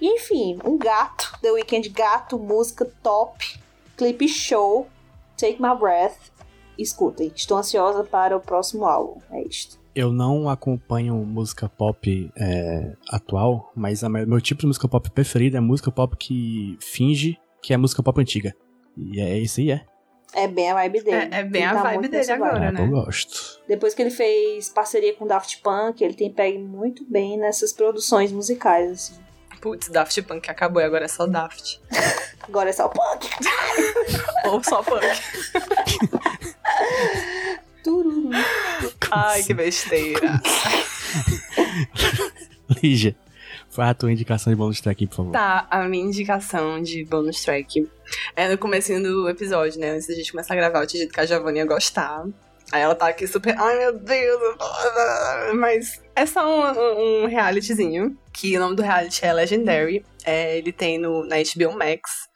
[0.02, 3.60] E enfim, um gato, The Weeknd gato, música top,
[3.98, 4.88] clipe show,
[5.38, 6.18] Take My Breath.
[6.78, 9.22] Escutem, estou ansiosa para o próximo álbum.
[9.32, 9.79] É isto.
[9.96, 15.10] Eu não acompanho música pop é, atual, mas a me- meu tipo de música pop
[15.12, 18.56] preferido é música pop que finge que é música pop antiga.
[18.96, 19.86] E é isso aí, é.
[20.34, 21.34] É bem a vibe dele.
[21.36, 22.82] É- é bem Ele a tá vibe dele agora, É, né?
[22.84, 23.60] Eu gosto.
[23.68, 28.32] Depois que ele fez parceria com Daft Punk, ele tem pego muito bem nessas produções
[28.32, 29.16] musicais, assim.
[29.60, 31.82] Putz, Daft Punk acabou e agora é só Daft.
[32.48, 33.30] Agora é só punk.
[34.50, 35.04] Ou só Punk.
[37.84, 38.30] Tururu.
[39.12, 40.42] Ai, que besteira.
[42.82, 43.16] Lígia,
[43.70, 45.32] faz a tua indicação de bônus track, por favor.
[45.32, 47.88] Tá, a minha indicação de bonus track
[48.36, 49.92] é no comecinho do episódio, né?
[49.92, 52.26] Antes da gente começar a gravar, eu tinha dito que a Giovanni ia gostar.
[52.72, 54.56] Aí ela tá aqui super, ai meu Deus,
[55.56, 60.72] mas é só um, um realityzinho, que o nome do reality é Legendary, é, ele
[60.72, 62.29] tem no, na HBO Max,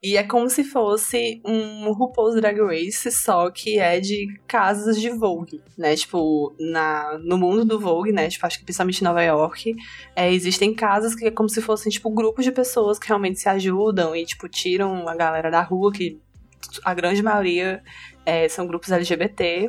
[0.00, 5.10] e é como se fosse um RuPaul's Drag Race, só que é de casas de
[5.10, 5.96] Vogue, né?
[5.96, 8.28] Tipo, na, no mundo do Vogue, né?
[8.28, 9.74] Tipo, acho que principalmente em Nova York,
[10.14, 13.48] é, existem casas que é como se fossem, tipo, grupos de pessoas que realmente se
[13.48, 16.20] ajudam e, tipo, tiram a galera da rua, que
[16.84, 17.82] a grande maioria
[18.24, 19.68] é, são grupos LGBT.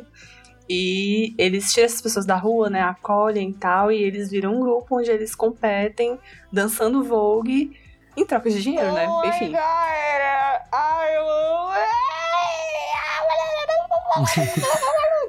[0.68, 2.80] E eles tiram essas pessoas da rua, né?
[2.82, 6.16] Acolhem e tal, e eles viram um grupo onde eles competem
[6.52, 7.72] dançando Vogue
[8.20, 9.06] em troca de dinheiro, né?
[9.24, 9.52] Enfim.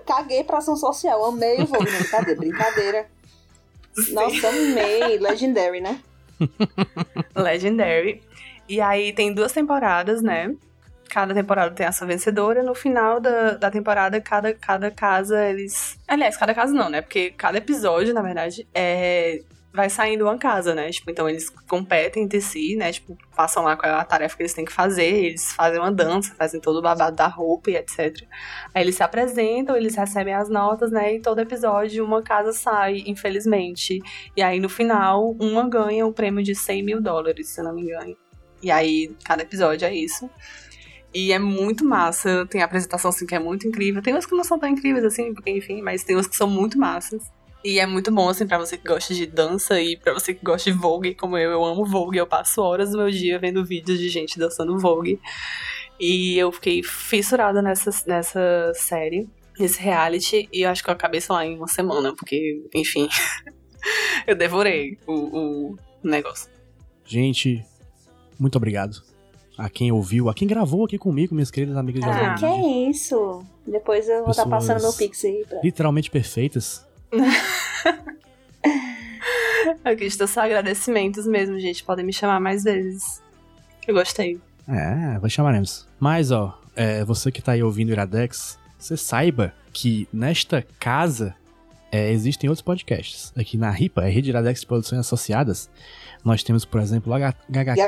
[0.06, 3.08] Caguei pra ação social, amei o Vogue, não, brincadeira, brincadeira.
[4.12, 5.18] Nossa, amei.
[5.18, 6.00] Legendary, né?
[7.36, 8.24] Legendary.
[8.68, 10.56] E aí tem duas temporadas, né?
[11.10, 12.64] Cada temporada tem a sua vencedora.
[12.64, 16.00] No final da, da temporada, cada, cada casa eles.
[16.08, 17.02] Aliás, cada casa não, né?
[17.02, 19.42] Porque cada episódio, na verdade, é.
[19.74, 20.90] Vai saindo uma casa, né?
[20.90, 22.92] Tipo, então eles competem entre si, né?
[22.92, 25.92] Tipo, passam lá qual é a tarefa que eles têm que fazer, eles fazem uma
[25.92, 28.28] dança, fazem todo o babado da roupa e etc.
[28.74, 31.16] Aí eles se apresentam, eles recebem as notas, né?
[31.16, 34.00] E todo episódio uma casa sai, infelizmente.
[34.36, 37.84] E aí, no final, uma ganha o prêmio de 100 mil dólares, se não me
[37.84, 38.18] engano.
[38.62, 40.30] E aí, cada episódio é isso.
[41.14, 42.46] E é muito massa.
[42.46, 44.02] Tem apresentação, assim, que é muito incrível.
[44.02, 46.48] Tem umas que não são tão incríveis, assim, porque, enfim, mas tem umas que são
[46.48, 47.32] muito massas.
[47.64, 50.44] E é muito bom, assim, pra você que gosta de dança e pra você que
[50.44, 51.52] gosta de Vogue, como eu.
[51.52, 52.18] Eu amo Vogue.
[52.18, 55.20] Eu passo horas do meu dia vendo vídeos de gente dançando Vogue.
[56.00, 60.50] E eu fiquei fissurada nessa, nessa série, nesse reality.
[60.52, 63.08] E eu acho que eu acabei, sei lá, em uma semana, porque, enfim,
[64.26, 65.14] eu devorei o,
[65.72, 66.50] o negócio.
[67.06, 67.64] Gente,
[68.40, 69.04] muito obrigado
[69.58, 72.34] a quem ouviu, a quem gravou aqui comigo, minhas queridas amigas de Ah.
[72.40, 73.44] Que é isso?
[73.68, 75.60] Depois eu vou estar Pessoas- passando meu pix aí pra.
[75.64, 76.90] Literalmente perfeitas.
[79.84, 81.84] Aqui estão só agradecimentos mesmo, gente.
[81.84, 83.22] Podem me chamar mais vezes.
[83.88, 84.40] Eu gostei.
[84.68, 85.88] É, vai chamaremos.
[86.00, 91.36] Mas, ó, é, você que tá aí ouvindo o Iradex, você saiba que nesta casa
[91.92, 93.34] é, existem outros podcasts.
[93.38, 95.70] Aqui na RIPA, é Rede Iradex de Produções Associadas,
[96.24, 97.82] nós temos, por exemplo, o H- HQ.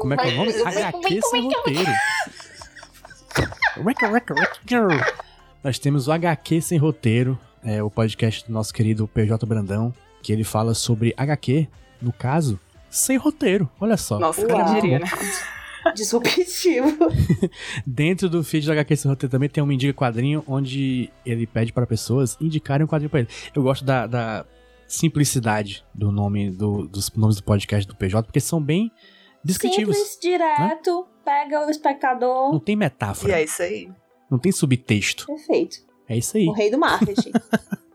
[0.00, 0.52] Como é que é o nome?
[0.52, 1.90] HQ sem roteiro.
[5.64, 9.92] Nós temos o HQ sem roteiro, é o podcast do nosso querido PJ Brandão,
[10.22, 11.66] que ele fala sobre HQ,
[12.00, 12.58] no caso,
[12.90, 13.68] sem roteiro.
[13.80, 14.18] Olha só.
[14.18, 15.06] Nossa, quem diria, né?
[15.94, 17.08] Disruptivo.
[17.86, 21.72] Dentro do feed do HQ Sem Roteiro também tem um Indica Quadrinho, onde ele pede
[21.72, 23.28] para pessoas indicarem um quadrinho pra ele.
[23.54, 24.44] Eu gosto da, da
[24.86, 28.92] simplicidade do nome do- dos nomes do podcast do PJ, porque são bem
[29.44, 29.96] descritivos.
[29.96, 32.52] Simples, direto, pega o espectador.
[32.52, 33.90] Não tem E metáfora, é isso aí.
[34.30, 35.26] não tem subtexto.
[35.26, 35.78] Perfeito.
[36.08, 36.46] É isso aí.
[36.46, 37.32] O rei do marketing.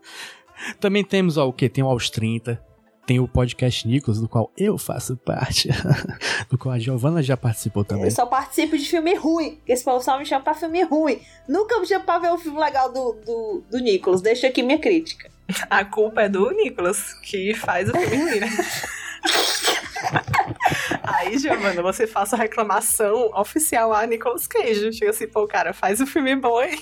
[0.80, 1.68] Também temos ó, o que?
[1.68, 2.62] Tem o Aos 30,
[3.06, 5.70] tem o podcast Nicolas, do qual eu faço parte,
[6.50, 8.04] do qual a Giovana já participou também.
[8.04, 9.58] Eu só participo de filme ruim.
[9.66, 11.18] Esse povo só me chama pra filme ruim.
[11.48, 14.20] Nunca me chama pra ver um filme legal do, do, do Nicolas.
[14.20, 15.30] Deixa aqui minha crítica.
[15.70, 18.48] A culpa é do Nicolas, que faz o filme ruim, né?
[21.02, 24.92] Aí, Giovana, você faça a reclamação oficial a Nicolas Cage.
[24.92, 26.78] Chega assim, pô, cara, faz o filme bom aí.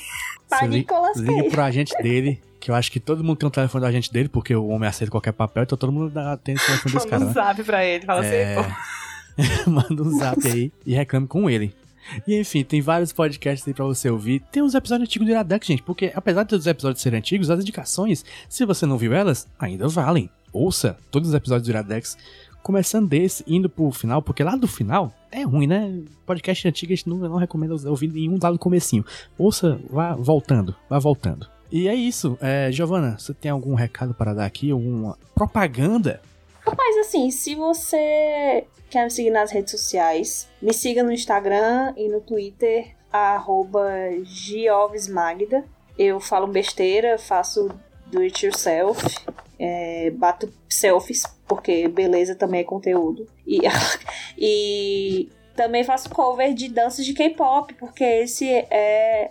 [0.49, 1.51] Pra Nicolas Ligue Cage.
[1.51, 4.29] pro agente dele, que eu acho que todo mundo tem um telefone do agente dele,
[4.29, 6.13] porque o homem aceita qualquer papel, então todo mundo
[6.43, 7.33] tem esse telefone desse Manda cara, um né?
[7.33, 8.05] zap pra ele.
[8.07, 8.55] Fala É.
[8.55, 8.69] assim,
[9.67, 9.71] pô.
[9.71, 11.75] Manda um zap aí e reclame com ele.
[12.27, 14.41] E enfim, tem vários podcasts aí pra você ouvir.
[14.53, 18.25] Tem uns episódios antigos do Iradex, gente, porque apesar dos episódios serem antigos, as indicações,
[18.49, 20.31] se você não viu elas, ainda valem.
[20.53, 22.17] Ouça todos os episódios do Iradex,
[22.67, 26.03] começando desse, indo pro final, porque lá do final é ruim, né?
[26.27, 29.05] Podcast antigo a gente não, não recomenda ouvir nenhum lá no comecinho.
[29.39, 31.47] Ouça, vá voltando, vá voltando.
[31.71, 32.37] E é isso.
[32.41, 34.73] É, Giovana, você tem algum recado para dar aqui?
[34.73, 36.21] Alguma propaganda?
[36.67, 42.09] Mas assim, se você quer me seguir nas redes sociais, me siga no Instagram e
[42.09, 43.89] no Twitter, arroba
[44.25, 45.65] giovesmagda.
[45.97, 47.71] Eu falo besteira, faço
[48.07, 49.03] do it yourself,
[49.59, 53.27] é, bato selfies, porque beleza também é conteúdo.
[53.47, 53.61] E,
[54.39, 59.31] e também faço cover de danças de K-pop, porque esse é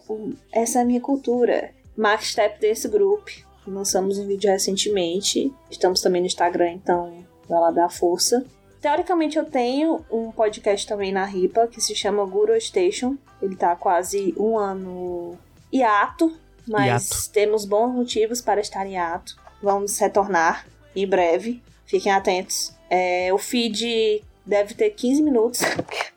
[0.52, 1.72] essa é a minha cultura.
[1.96, 3.32] Max Step desse grupo.
[3.66, 5.52] Lançamos um vídeo recentemente.
[5.72, 8.46] Estamos também no Instagram, então vai lá dar força.
[8.82, 13.16] Teoricamente eu tenho um podcast também na RIPA que se chama Guru Station.
[13.42, 15.38] Ele tá quase um ano
[15.74, 16.32] hiato,
[16.68, 17.30] mas Hiato.
[17.32, 19.36] temos bons motivos para estar em hiato.
[19.62, 21.62] Vamos retornar em breve.
[21.86, 22.74] Fiquem atentos.
[22.90, 25.62] É, o feed deve ter 15 minutos.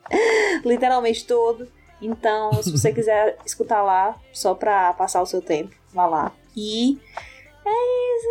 [0.64, 1.68] Literalmente todo.
[2.00, 6.32] Então, se você quiser escutar lá, só pra passar o seu tempo, vá lá.
[6.56, 6.98] E
[7.64, 7.70] é
[8.16, 8.28] isso.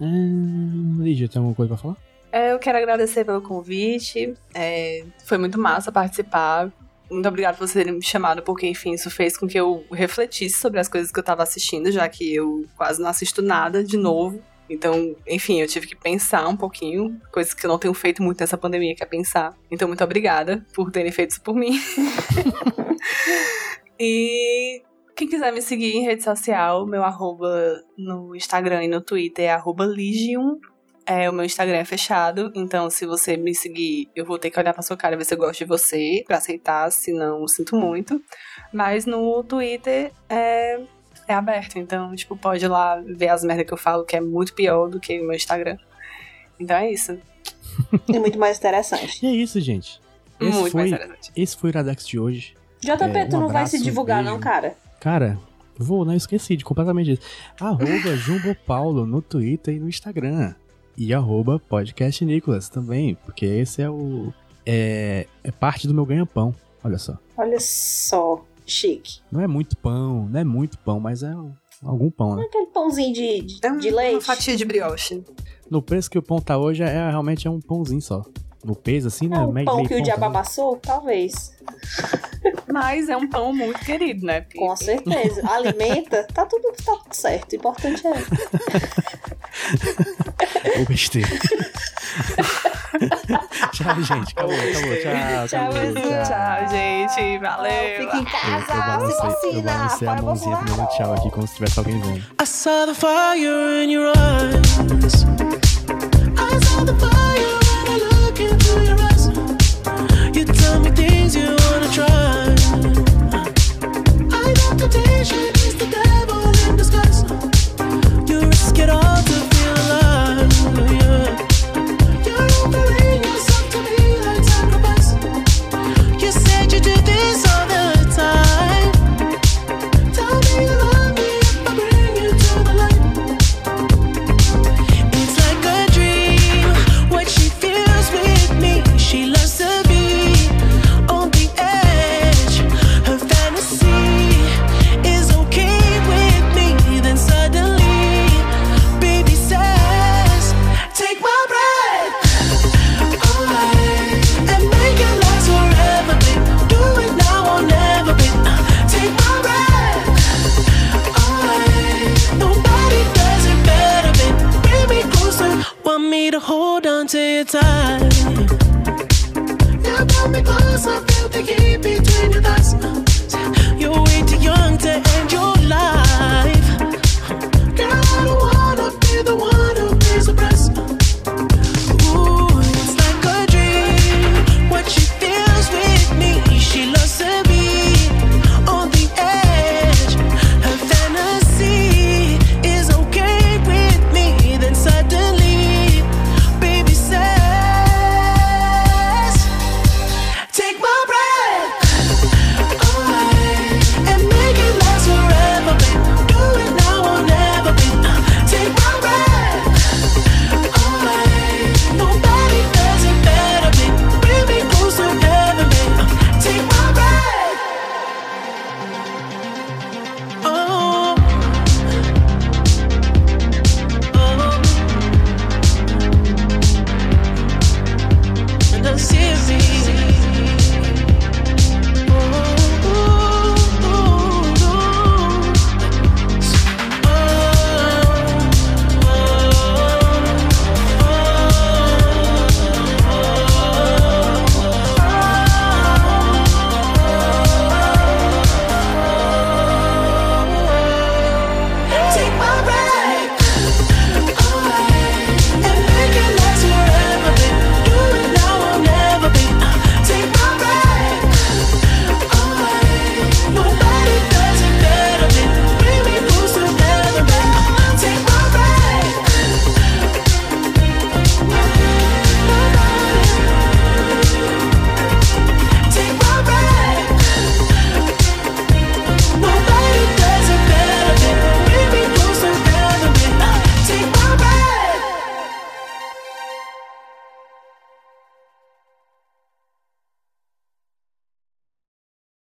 [0.00, 1.96] Hum, Lígia, tem alguma coisa pra falar?
[2.32, 4.34] É, eu quero agradecer pelo convite.
[4.54, 6.70] É, foi muito massa participar.
[7.10, 10.80] Muito obrigada por terem me chamado, porque, enfim, isso fez com que eu refletisse sobre
[10.80, 14.42] as coisas que eu tava assistindo, já que eu quase não assisto nada de novo.
[14.68, 18.40] Então, enfim, eu tive que pensar um pouquinho, coisas que eu não tenho feito muito
[18.40, 19.54] nessa pandemia, que é pensar.
[19.70, 21.78] Então, muito obrigada por terem feito isso por mim.
[24.00, 24.82] e
[25.16, 29.50] quem quiser me seguir em rede social, meu arroba no Instagram e no Twitter é
[29.50, 30.58] arroba Ligium.
[31.06, 34.58] É, o meu Instagram é fechado, então se você me seguir, eu vou ter que
[34.58, 37.46] olhar pra sua cara e ver se eu gosto de você, pra aceitar, se não,
[37.46, 38.20] sinto muito.
[38.72, 40.80] Mas no Twitter é,
[41.28, 44.20] é aberto, então, tipo, pode ir lá ver as merdas que eu falo, que é
[44.20, 45.76] muito pior do que o meu Instagram.
[46.58, 47.16] Então é isso.
[48.12, 49.24] É muito mais interessante.
[49.24, 50.00] E é isso, gente.
[50.40, 51.32] Esse muito foi, mais interessante.
[51.36, 52.54] esse foi o Iradex de hoje.
[52.80, 54.30] JP, É, um tu não vai abraço, se divulgar, beijo.
[54.32, 54.74] não, cara?
[54.98, 55.38] Cara,
[55.76, 57.22] vou, não esqueci de completamente isso.
[57.60, 60.54] Arroba Jumbo Paulo no Twitter e no Instagram.
[60.96, 64.32] E arroba Podcast Nicolas também, porque esse é o.
[64.64, 66.54] É, é parte do meu ganha-pão.
[66.82, 67.16] Olha só.
[67.36, 69.20] Olha só, chique.
[69.30, 71.52] Não é muito pão, não é muito pão, mas é um-
[71.84, 72.44] algum pão, né?
[72.48, 74.24] Aquele pãozinho de, de, É de uma leite.
[74.24, 75.22] fatia de brioche.
[75.70, 78.24] No preço que o pão tá hoje, é realmente é um pãozinho só.
[78.66, 79.36] No peso, assim, né?
[79.36, 80.76] É um meio- pão meio que o diabo amassou?
[80.76, 81.52] Talvez.
[82.72, 84.40] Mas é um pão muito querido, né?
[84.40, 85.40] Porque- Com certeza.
[85.48, 87.52] Alimenta, tá tudo, tá tudo certo.
[87.52, 88.10] O importante é.
[90.80, 91.28] Ô, besteira.
[93.72, 94.32] tchau, gente.
[94.32, 94.96] Acabou, acabou.
[94.96, 95.80] Tchau, Tchau, acabou.
[95.94, 96.24] pessoal.
[96.26, 97.38] Tchau, gente.
[97.38, 98.00] Valeu.
[98.00, 99.72] Fica em Eu, eu casa, se balancei, eu vacina.
[99.72, 100.76] balancei a mãozinha Bolsonaro.
[100.76, 102.18] dando tchau aqui, como se tivesse alguém vendo.
[102.42, 105.24] I saw the fire in your eyes.
[106.38, 107.15] I saw the fire